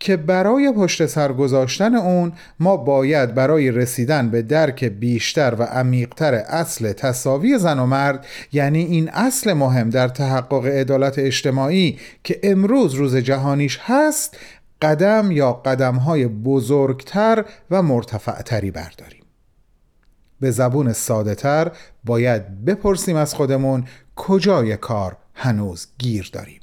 که 0.00 0.16
برای 0.16 0.72
پشت 0.72 1.06
سر 1.06 1.32
گذاشتن 1.32 1.94
اون 1.94 2.32
ما 2.60 2.76
باید 2.76 3.34
برای 3.34 3.70
رسیدن 3.70 4.30
به 4.30 4.42
درک 4.42 4.84
بیشتر 4.84 5.54
و 5.58 5.62
عمیقتر 5.62 6.34
اصل 6.34 6.92
تصاوی 6.92 7.58
زن 7.58 7.78
و 7.78 7.86
مرد 7.86 8.26
یعنی 8.52 8.84
این 8.84 9.08
اصل 9.08 9.52
مهم 9.52 9.90
در 9.90 10.08
تحقق 10.08 10.66
عدالت 10.66 11.18
اجتماعی 11.18 11.98
که 12.24 12.40
امروز 12.42 12.94
روز 12.94 13.16
جهانیش 13.16 13.78
هست 13.82 14.36
قدم 14.82 15.30
یا 15.30 15.52
قدم 15.52 15.94
های 15.96 16.26
بزرگتر 16.26 17.44
و 17.70 17.82
مرتفعتری 17.82 18.70
برداریم. 18.70 19.24
به 20.40 20.50
زبون 20.50 20.92
ساده 20.92 21.34
تر 21.34 21.72
باید 22.04 22.64
بپرسیم 22.64 23.16
از 23.16 23.34
خودمون 23.34 23.84
کجای 24.16 24.76
کار 24.76 25.16
هنوز 25.34 25.86
گیر 25.98 26.30
داریم. 26.32 26.60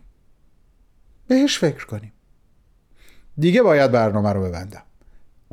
بهش 1.27 1.59
فکر 1.59 1.85
کنیم. 1.85 2.11
دیگه 3.37 3.61
باید 3.61 3.91
برنامه 3.91 4.33
رو 4.33 4.43
ببندم. 4.43 4.83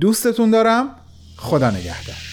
دوستتون 0.01 0.51
دارم. 0.51 0.97
خدا 1.37 1.71
نگهدار. 1.71 2.32